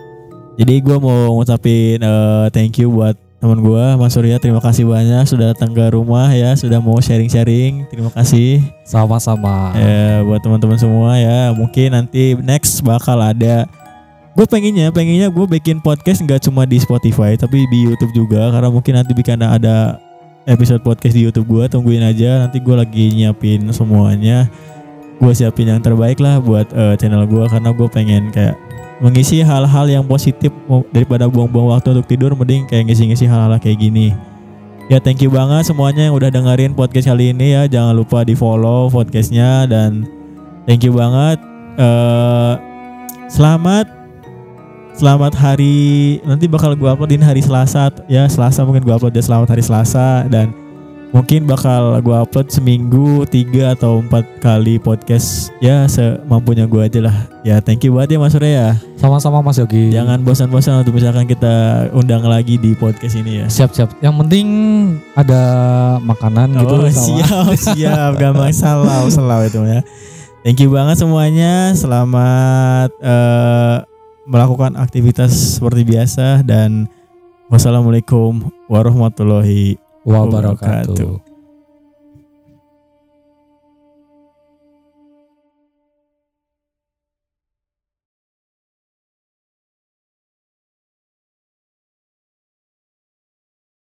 Jadi 0.57 0.81
gue 0.81 0.96
mau 0.96 1.37
ngucapin 1.37 2.00
eh, 2.00 2.46
thank 2.52 2.81
you 2.81 2.88
buat 2.88 3.16
teman 3.37 3.61
gue 3.61 3.85
Mas 4.00 4.16
Surya 4.16 4.40
terima 4.40 4.64
kasih 4.64 4.88
banyak 4.88 5.29
sudah 5.29 5.52
datang 5.52 5.76
ke 5.76 5.92
rumah 5.92 6.33
ya 6.33 6.57
sudah 6.57 6.81
mau 6.81 6.96
sharing-sharing 7.00 7.85
terima 7.92 8.09
kasih. 8.14 8.64
Sama-sama. 8.88 9.76
Ya 9.76 10.24
buat 10.24 10.40
teman-teman 10.40 10.81
semua 10.81 11.20
ya 11.20 11.52
mungkin 11.52 11.92
nanti 11.92 12.33
next 12.40 12.81
bakal 12.81 13.20
ada 13.20 13.68
gue 14.37 14.44
pengennya 14.44 14.92
pengennya 14.92 15.33
gue 15.33 15.46
bikin 15.49 15.81
podcast 15.81 16.20
nggak 16.20 16.44
cuma 16.44 16.68
di 16.68 16.77
Spotify 16.77 17.40
tapi 17.40 17.64
di 17.72 17.88
YouTube 17.88 18.12
juga. 18.12 18.53
Karena 18.53 18.68
mungkin 18.68 19.01
nanti 19.01 19.16
bikin 19.16 19.40
ada 19.40 19.96
episode 20.44 20.85
podcast 20.85 21.16
di 21.16 21.25
YouTube 21.25 21.49
gue 21.49 21.64
tungguin 21.72 22.05
aja. 22.05 22.44
Nanti 22.44 22.61
gue 22.61 22.77
lagi 22.77 23.16
nyiapin 23.16 23.64
semuanya. 23.72 24.53
Gue 25.16 25.33
siapin 25.33 25.72
yang 25.72 25.81
terbaik 25.81 26.20
lah 26.20 26.37
buat 26.37 26.68
eh, 26.77 26.94
channel 27.01 27.25
gue 27.25 27.49
karena 27.49 27.72
gue 27.72 27.88
pengen 27.88 28.29
kayak 28.29 28.61
mengisi 29.01 29.40
hal-hal 29.40 29.88
yang 29.88 30.05
positif 30.05 30.53
daripada 30.92 31.25
buang-buang 31.33 31.72
waktu 31.72 31.96
untuk 31.96 32.05
tidur. 32.05 32.37
Mending 32.37 32.68
kayak 32.68 32.92
ngisi-ngisi 32.92 33.25
hal-hal 33.25 33.57
kayak 33.57 33.81
gini. 33.81 34.12
Ya 34.92 35.01
thank 35.01 35.25
you 35.25 35.33
banget 35.33 35.66
semuanya 35.66 36.12
yang 36.12 36.14
udah 36.14 36.29
dengerin 36.29 36.77
podcast 36.77 37.09
kali 37.09 37.33
ini 37.33 37.57
ya. 37.57 37.64
Jangan 37.64 37.96
lupa 37.96 38.20
di 38.20 38.37
follow 38.37 38.92
podcastnya 38.92 39.64
dan 39.64 40.05
thank 40.68 40.85
you 40.85 40.92
banget. 40.92 41.40
Eh 41.81 42.55
selamat 43.33 43.95
selamat 44.96 45.37
hari 45.37 46.16
nanti 46.24 46.48
bakal 46.48 46.72
gue 46.72 46.88
uploadin 46.88 47.20
hari 47.20 47.44
Selasa 47.44 47.92
ya 48.09 48.24
Selasa 48.32 48.64
mungkin 48.64 48.80
gue 48.80 48.94
upload 48.96 49.12
ya 49.12 49.20
selamat 49.20 49.52
hari 49.52 49.61
Selasa 49.61 50.24
dan 50.32 50.56
mungkin 51.12 51.44
bakal 51.44 52.00
gue 52.00 52.16
upload 52.16 52.48
seminggu 52.48 53.28
tiga 53.28 53.76
atau 53.76 54.00
empat 54.00 54.24
kali 54.40 54.80
podcast 54.80 55.52
ya 55.61 55.85
semampunya 55.85 56.64
gue 56.64 56.80
aja 56.80 57.00
lah 57.04 57.16
ya 57.44 57.61
thank 57.61 57.85
you 57.85 57.92
banget 57.92 58.16
ya 58.16 58.18
Mas 58.24 58.32
Surya 58.32 58.50
ya 58.50 58.70
Sama-sama 58.96 59.44
Mas 59.44 59.61
Yogi. 59.61 59.92
jangan 59.92 60.24
bosan-bosan 60.24 60.80
untuk 60.80 60.96
misalkan 60.96 61.28
kita 61.28 61.87
undang 61.92 62.24
lagi 62.24 62.56
di 62.56 62.72
podcast 62.72 63.20
ini 63.20 63.44
ya 63.44 63.46
siap-siap. 63.52 64.00
Yang 64.00 64.14
penting 64.24 64.46
ada 65.12 65.42
makanan 66.00 66.56
gitu 66.56 66.72
oh, 66.72 66.88
sama. 66.88 67.04
siap 67.04 67.48
siap 67.76 68.11
gampang 68.16 68.48
salah 68.56 69.04
salah 69.12 69.44
itu 69.44 69.61
ya 69.61 69.85
thank 70.40 70.56
you 70.56 70.72
banget 70.72 70.96
semuanya 70.96 71.76
selamat 71.76 72.96
eh, 73.04 73.95
melakukan 74.26 74.74
aktivitas 74.74 75.56
seperti 75.56 75.86
biasa 75.86 76.42
dan 76.42 76.90
wassalamualaikum 77.46 78.50
warahmatullahi 78.66 79.78
wabarakatuh. 80.02 80.94
wabarakatuh. 80.98 81.36